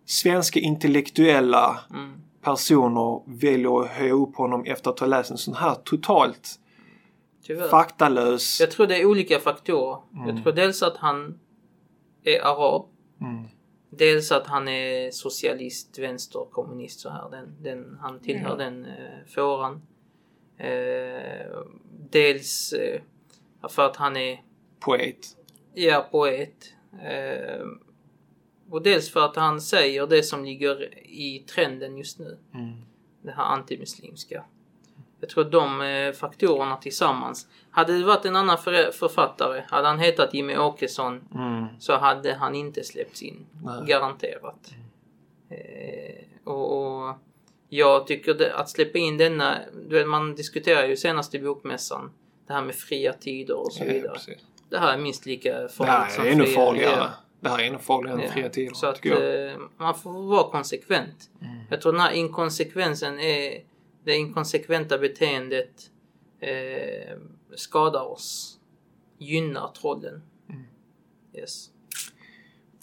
[0.05, 2.21] svenska intellektuella Mm.
[2.45, 6.59] Personer väljer att höja upp honom efter att ha läst en sån här totalt
[7.43, 7.67] Tyvärr.
[7.67, 8.59] faktalös...
[8.59, 9.97] Jag tror det är olika faktorer.
[10.27, 11.39] Jag tror dels att han
[12.23, 12.85] är arab.
[13.21, 13.43] Mm.
[13.89, 17.29] Dels att han är socialist, vänster, kommunist så här.
[17.29, 18.55] Den, den, han tillhör Ja.
[18.55, 19.81] den eh, fåran.
[20.57, 21.57] Eh,
[22.09, 23.01] dels eh,
[23.69, 24.41] för att han är
[24.79, 25.17] Poet.
[25.73, 26.73] ja, poet.
[27.03, 27.65] Eh,
[28.69, 32.37] och dels för att han säger det som ligger i trenden just nu.
[32.53, 32.71] Mm.
[33.21, 34.43] Det här antimuslimska.
[35.19, 37.47] Jag tror de eh, faktorerna tillsammans.
[37.71, 41.65] Hade det varit en annan för, författare, hade han hetat Jimmy Åkesson Mm.
[41.79, 43.45] så hade han inte släppts in.
[43.63, 43.85] Nej.
[43.87, 44.73] Garanterat.
[45.49, 47.15] Eh, och, och
[47.69, 49.57] jag tycker det, att släppa in denna,
[49.89, 52.11] du vet, man diskuterar ju senast i bokmässan
[52.47, 54.13] det här med fria tider och så Ja, vidare.
[54.13, 54.37] precis.
[54.69, 57.09] Det här är minst lika Det farligt här som är ännu farligare.
[57.39, 58.31] Det här är ännu farligare än Ja.
[58.33, 59.13] fria tider, Så att eh,
[59.77, 61.29] man får vara konsekvent.
[61.41, 61.55] Mm.
[61.69, 63.63] Jag tror den här inkonsekvensen är
[64.03, 65.69] det inkonsekventa beteendet
[66.39, 67.17] eh,
[67.55, 68.59] skadar oss.
[69.17, 70.21] Gynnar trollen.
[70.49, 70.63] Mm.
[71.33, 71.69] Yes.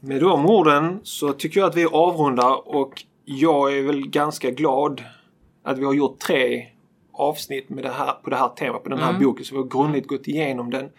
[0.00, 5.02] Med de orden så tycker jag att vi avrundar och jag är väl ganska glad
[5.62, 6.68] att vi har gjort tre
[7.12, 9.22] avsnitt med det här, på det här temat, på den här Mm.
[9.22, 9.44] boken.
[9.44, 10.90] Så vi har grundligt gått igenom den.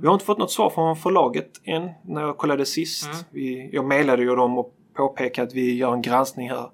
[0.00, 3.04] Vi har inte fått något svar från förlaget än när jag kollade sist.
[3.04, 3.16] Mm.
[3.30, 6.70] Vi, jag mejlade ju dem och påpekade att vi gör en granskning här.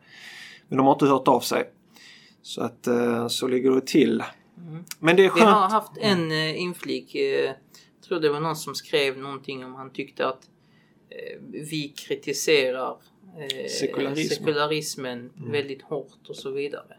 [0.69, 1.71] Men de har inte hört av sig.
[2.43, 4.23] Så att eh, så ligger det till.
[4.59, 4.85] Mm.
[4.99, 5.51] Men det är Vi skönt.
[5.57, 7.15] har haft en eh, inflik.
[7.15, 7.55] Eh, jag
[8.09, 10.49] tror det var någon som skrev någonting om han tyckte att
[11.51, 12.97] vi kritiserar
[13.39, 14.35] eh, Sekularism.
[14.35, 16.97] sekularismen väldigt hårt och så vidare.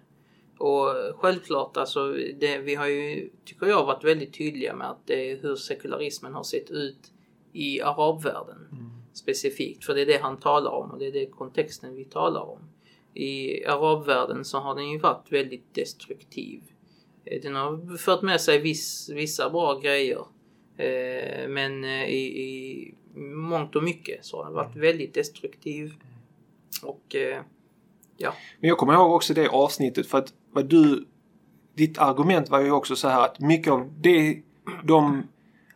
[0.57, 5.31] Och självklart, alltså, det, vi har ju, tycker jag, varit väldigt tydliga med att det
[5.31, 7.11] är hur sekularismen har sett ut
[7.53, 8.67] i arabvärlden
[9.13, 9.85] specifikt.
[9.85, 12.59] För det är det han talar om och det är det kontexten vi talar om.
[13.13, 16.61] I arabvärlden så har den ju varit väldigt destruktiv.
[17.25, 20.25] Eh, Den har fört med sig viss, vissa bra grejer.
[20.77, 25.93] Eh, men eh, i, i mångt och mycket så har den varit väldigt destruktiv.
[26.83, 27.41] Och eh,
[28.17, 31.05] ja, Men jag kommer ihåg också det avsnittet för att vad du
[31.75, 34.37] ditt argument var ju också så här att mycket av det,
[34.83, 35.23] de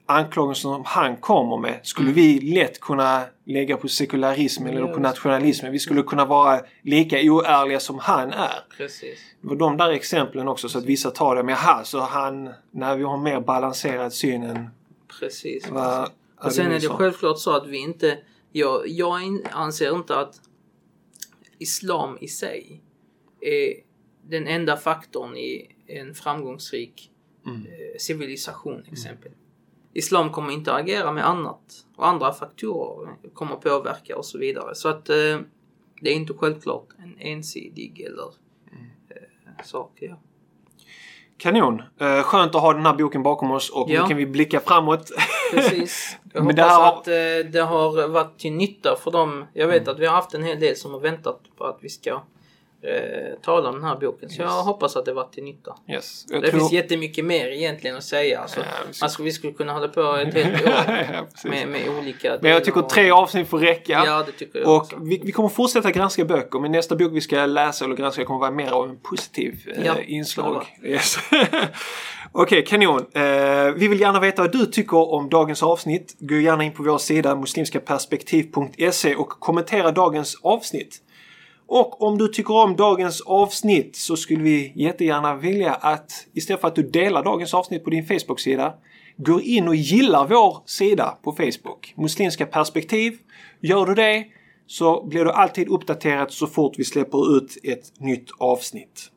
[0.05, 5.71] anklagelser som han kommer med skulle vi lätt kunna lägga på sekularismen eller på nationalismen.
[5.71, 8.77] Vi skulle kunna vara lika oärliga som han är.
[8.77, 9.19] Precis.
[9.41, 11.43] Det var de där exemplen också så att vissa tar det.
[11.43, 14.69] Men jaha, så han, när vi har mer balanserad syn än
[15.19, 15.69] Precis.
[15.69, 16.09] vad
[16.43, 18.17] Och sen är det självklart så att vi inte...
[18.51, 19.21] Jag, jag
[19.51, 20.35] anser inte att
[21.59, 22.81] islam i sig
[23.41, 23.88] är
[24.29, 27.11] den enda faktorn i en framgångsrik
[27.45, 27.65] Mm.
[27.65, 29.31] eh, civilisation exempel.
[29.93, 31.61] Islam kommer inte att agera med annat
[31.95, 34.75] och andra faktorer kommer att påverka och så vidare.
[34.75, 35.15] Så att eh,
[36.01, 38.33] det är inte självklart en ensidig eller
[38.71, 38.85] Mm.
[39.09, 39.91] eh, sak.
[39.99, 40.15] Ja.
[41.37, 41.81] Kanon!
[41.99, 44.01] Eh, skönt att ha den här boken bakom oss och Ja.
[44.01, 45.11] nu kan vi blicka framåt.
[45.53, 46.17] Precis.
[46.33, 49.45] Jag hoppas det här att eh, det har varit till nytta för dem.
[49.53, 49.93] Jag vet Mm.
[49.93, 52.21] att vi har haft en hel del som har väntat på att vi ska
[52.83, 54.29] eh, tala om den här boken.
[54.29, 54.65] Så jag Yes.
[54.65, 55.75] hoppas att det varit till nytta.
[55.89, 56.25] yes.
[56.29, 56.59] Jag Det tror...
[56.59, 58.39] finns jättemycket mer egentligen att säga.
[58.39, 58.59] Alltså,
[59.01, 60.73] Ja, skulle, vi skulle kunna hålla på ett helt år
[61.13, 64.03] ja, med, med olika Men jag tycker delar tre avsnitt får räcka.
[64.05, 64.95] Ja, det tycker jag också.
[64.95, 68.25] Och vi, vi kommer fortsätta granska böcker men nästa bok vi ska läsa eller granska
[68.25, 70.65] kommer vara mer av en positiv eh, Ja, inslag.
[70.83, 71.17] Yes.
[72.31, 73.05] Okej, kanon.
[73.13, 73.23] Eh,
[73.75, 76.15] vi vill gärna veta vad du tycker om dagens avsnitt.
[76.19, 81.01] Gå gärna in på vår sida muslimskaperspektiv.se och kommentera dagens avsnitt.
[81.71, 86.67] Och om du tycker om dagens avsnitt så skulle vi jättegärna vilja att istället för
[86.67, 88.73] att du delar dagens avsnitt på din Facebook-sida
[89.17, 91.93] gå in och gilla vår sida på Facebook.
[91.97, 93.17] Muslimska perspektiv.
[93.61, 94.25] Gör du det
[94.67, 99.11] så blir du alltid uppdaterad så fort vi släpper ut ett nytt avsnitt.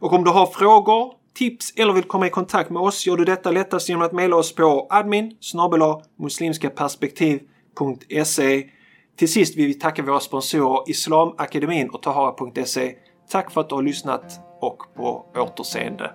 [0.00, 3.24] Och om du har frågor, tips eller vill komma i kontakt med oss gör du
[3.24, 5.36] detta lättast genom att mejla oss på admin
[6.18, 8.70] muslimskaperspektiv.se
[9.18, 12.94] till sist vill vi tacka våra sponsorer Islamakademin och Tahara.se.
[13.30, 16.10] Tack för att du har lyssnat och på återseende.